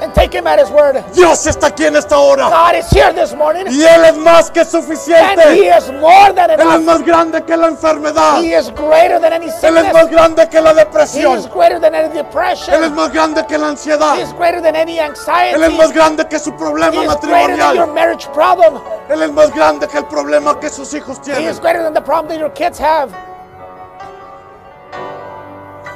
[0.04, 1.02] and take him at his word.
[1.14, 4.50] Dios está aquí en esta hora God is here this morning y Él es más
[4.50, 5.76] que and he suficiente.
[5.78, 6.82] is more than Él es enough.
[6.84, 8.42] más grande que la enfermedad.
[8.42, 10.10] He is greater than any Él es más sickness.
[10.10, 11.38] grande que la He depresión.
[11.38, 12.94] is greater than any Él es depression.
[12.94, 14.18] más grande que la He ansiedad.
[14.18, 15.76] is greater than any Él es anxiety.
[15.76, 18.80] más grande que su He problema is greater than your marriage problem.
[19.08, 21.48] Él es más grande que el problema que sus hijos He tienen.
[21.50, 23.10] is greater than the problem that your kids have.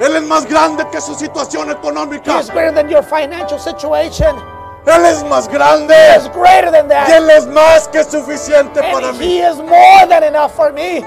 [0.00, 2.36] Él es más grande que su situación económica.
[2.36, 4.36] He is greater than your financial situation.
[4.86, 5.92] Él es más grande.
[5.94, 7.08] He is greater than that.
[7.08, 9.40] Y él es más que suficiente And para he mí.
[9.40, 11.04] Is more than enough for me.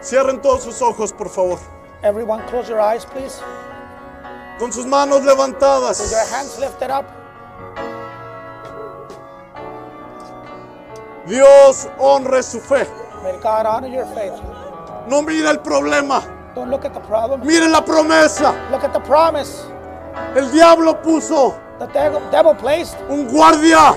[0.00, 1.58] Cierren todos sus ojos, por favor.
[2.02, 3.42] Everyone close your eyes, please.
[4.58, 6.30] Con sus manos With your levantadas.
[6.30, 7.04] hands lifted up.
[11.26, 12.86] Dios honre su fe.
[13.22, 14.32] May God honor your faith.
[15.08, 16.22] No mire el problema.
[16.54, 17.46] Don't look at the problem.
[17.46, 18.52] Mire la promesa.
[18.70, 19.64] Look at the promise.
[20.34, 21.86] El diablo puso The
[22.32, 23.96] devil placed un guardia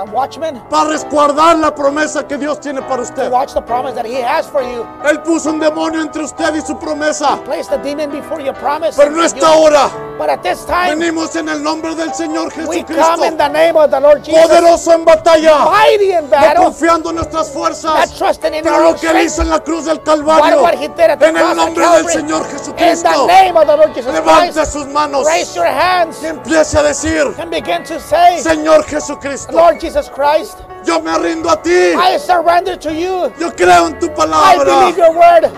[0.00, 3.30] a watchman para resguardar la promesa que Dios tiene para to usted.
[3.30, 4.86] watch the promise that he has for you.
[5.04, 7.36] Él puso un demonio entre usted y su promesa.
[7.44, 8.96] Place the demon before your promise.
[8.96, 9.90] Pero no esta hora.
[10.18, 13.36] But at this time, Venimos en el nombre del Señor we come in Jesucristo.
[13.38, 14.38] the name of the Lord Jesus.
[14.42, 15.64] Poderoso en batalla.
[15.70, 16.64] Mighty in No battle.
[16.64, 18.18] confiando en nuestras Not fuerzas.
[18.18, 20.62] trusting in Pero our lo que él hizo en la cruz del What, Calvario.
[20.62, 22.06] what he did at the En el nombre del.
[22.10, 23.26] Señor In the Jesucristo.
[23.28, 24.72] name of the Lord Jesus Levante Christ.
[24.72, 25.26] sus manos.
[25.26, 29.89] Raise your hands Y empiece a decir, and begin to say, Señor Jesucristo, Lord Jesus
[29.94, 31.94] Christ, yo me rindo a ti.
[31.94, 33.32] I surrender to you.
[33.38, 34.64] Yo creo en tu I palabra.
[34.64, 35.50] believe your word.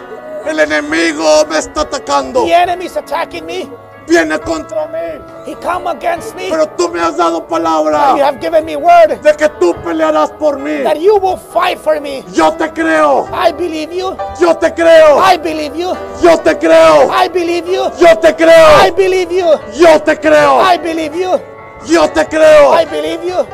[0.47, 2.45] El enemigo me está atacando.
[2.45, 3.68] The enemy is attacking me.
[4.09, 5.47] Viene contra mí.
[5.47, 6.51] He come against me.
[6.51, 10.30] Pero tú me has dado You palabra have given me word de que tú pelearás
[10.33, 10.83] por mí.
[10.83, 12.24] that you will fight for me.
[12.33, 13.28] Yo te creo.
[13.33, 14.16] I believe you.
[14.41, 15.20] Yo te creo.
[15.22, 15.97] I believe you.
[16.20, 17.09] Yo te creo.
[17.12, 17.91] I believe you.
[18.01, 18.95] Yo te I creo.
[18.97, 19.47] believe you.
[19.78, 20.61] Yo te creo.
[20.61, 21.41] I believe you.
[21.87, 22.72] Yo te creo.
[22.74, 23.47] I believe you.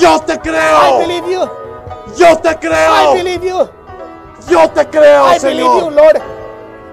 [0.00, 0.98] Yo te I creo.
[0.98, 1.48] believe you.
[2.16, 3.14] Yo te I creo.
[3.14, 3.68] believe you.
[4.48, 5.92] Yo te creo, I believe you, Señor.
[5.92, 6.22] Lord.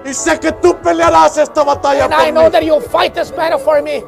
[0.04, 2.50] Y sé que tú pelearás esta batalla And I por know mí.
[2.52, 4.02] that you'll fight this battle for me.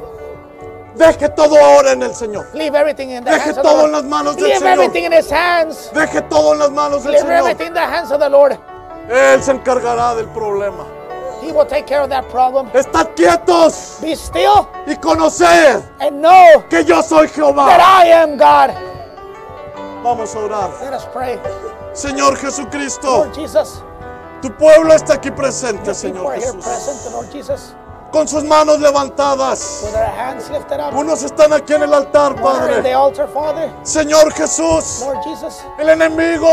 [0.95, 2.47] Deje todo ahora en el Señor.
[2.53, 3.91] Leave everything in the Deje hands of the todo en Lord.
[3.91, 4.73] las manos del Leave Señor.
[4.73, 5.91] everything in His hands.
[5.93, 7.39] Deje todo en las manos del Leave Señor.
[7.39, 8.57] everything in the hands of the Lord.
[9.09, 10.85] Él se encargará del problema.
[11.45, 12.69] He will take care of that problem.
[12.73, 15.43] Estad quietos Be still y conoced
[15.99, 17.67] and know que yo soy that Jehová.
[17.69, 18.71] I am God.
[20.03, 20.69] Vamos a orar.
[20.81, 21.39] Let us pray.
[21.93, 23.81] Señor Jesucristo, Lord Jesus,
[24.41, 27.11] tu pueblo está aquí presente, people Señor here present, Jesús.
[27.11, 27.75] Lord Jesus,
[28.11, 29.81] Con sus manos levantadas.
[29.83, 30.93] with their hands lifted up.
[30.95, 32.93] Unos están aquí en el altar, the Padre.
[32.93, 33.71] altar, Father.
[33.83, 36.49] Señor Jesús, Lord Jesus, el enemigo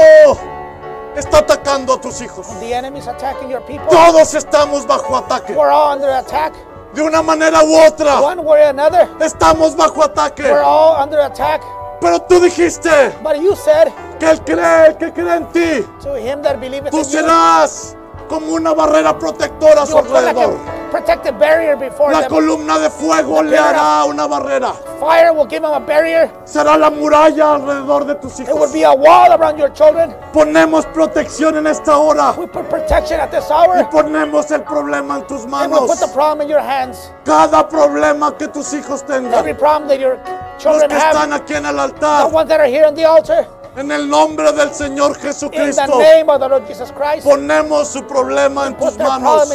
[1.16, 2.46] está atacando a tus hijos.
[2.60, 3.86] the enemy is attacking your people.
[3.88, 5.54] Todos estamos bajo ataque.
[5.54, 6.54] We're all under attack.
[6.94, 10.42] De una manera u otra, One way or another, estamos bajo ataque.
[10.42, 11.62] we're all under attack.
[12.00, 12.90] Pero tú dijiste
[13.22, 16.90] But you said, que el cree, el que cree en ti, to him that believeth
[16.90, 17.96] tú in you, serás
[18.28, 20.56] como una barrera protectora a su alrededor.
[20.93, 22.30] Protective barrier before La them.
[22.30, 24.72] columna de fuego The le hará una barrera.
[25.01, 26.30] Fire will give them a barrier.
[26.45, 28.61] Será la muralla alrededor de tus It hijos.
[28.61, 30.14] will be a wall around your children.
[30.32, 32.34] Ponemos protección en esta hora.
[32.38, 33.88] We put protection at this Y hour.
[33.90, 35.80] ponemos el problema en tus And we manos.
[35.90, 37.11] put the problem in your hands.
[37.24, 39.57] Cada problema que tus hijos Every tengan.
[39.57, 41.12] problem that your Los children que have.
[41.14, 42.26] están aquí en el The altar.
[42.32, 43.47] ones that are here on the altar.
[43.74, 45.99] En el nombre del Señor In the Jesucristo.
[45.99, 47.24] name of the Lord Jesus Christ.
[47.26, 49.49] Ponemos su problema en tus manos.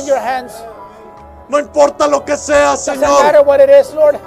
[1.50, 3.46] No importa lo que sea, Señor.
[3.46, 4.20] what it is, Lord.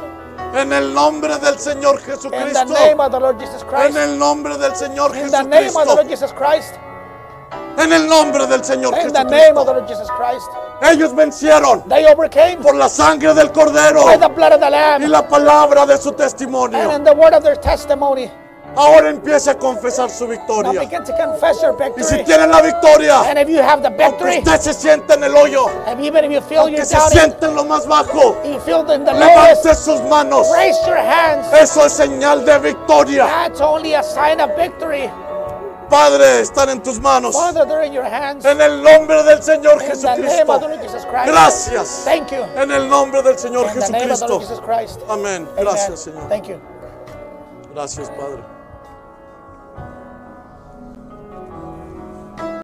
[0.55, 2.65] En el nombre del Señor In the Jesucristo.
[2.65, 5.95] name of the Lord Jesus En el nombre del Señor In the name of the
[5.95, 5.95] Jesucristo.
[5.95, 6.75] Lord Jesus Christ.
[7.79, 9.75] En el nombre del Señor In the name of the Jesucristo.
[9.75, 10.49] Lord Jesus Christ.
[10.83, 14.71] Ellos vencieron They overcame por la sangre del Cordero by the blood of the y
[14.71, 16.91] Lamb la palabra de su and testimonio.
[16.97, 18.31] in the word of their testimony.
[18.77, 20.83] Ahora empiece a confesar su victoria.
[20.83, 25.15] Y si tienen la victoria, And if you have the aunque victory, usted se sienta
[25.15, 25.67] en el hoyo,
[26.01, 29.05] even if you feel que you're se sienta en lo más bajo, you feel in
[29.05, 30.47] the levante lowest, sus manos.
[30.55, 31.47] raise your hands.
[31.53, 33.27] Eso es señal de victoria.
[33.27, 35.11] That's only a sign of victory.
[35.91, 37.35] Padre, están en tus manos.
[37.35, 38.45] Father, in your hands.
[38.45, 40.61] En el nombre del Señor In Jesucristo.
[41.27, 42.03] Gracias.
[42.05, 42.45] Thank you.
[42.57, 44.41] En el nombre del Señor In Jesucristo.
[45.09, 45.49] Amén.
[45.57, 46.29] Gracias, Señor.
[46.29, 46.61] Thank you.
[47.75, 48.60] Gracias, Padre.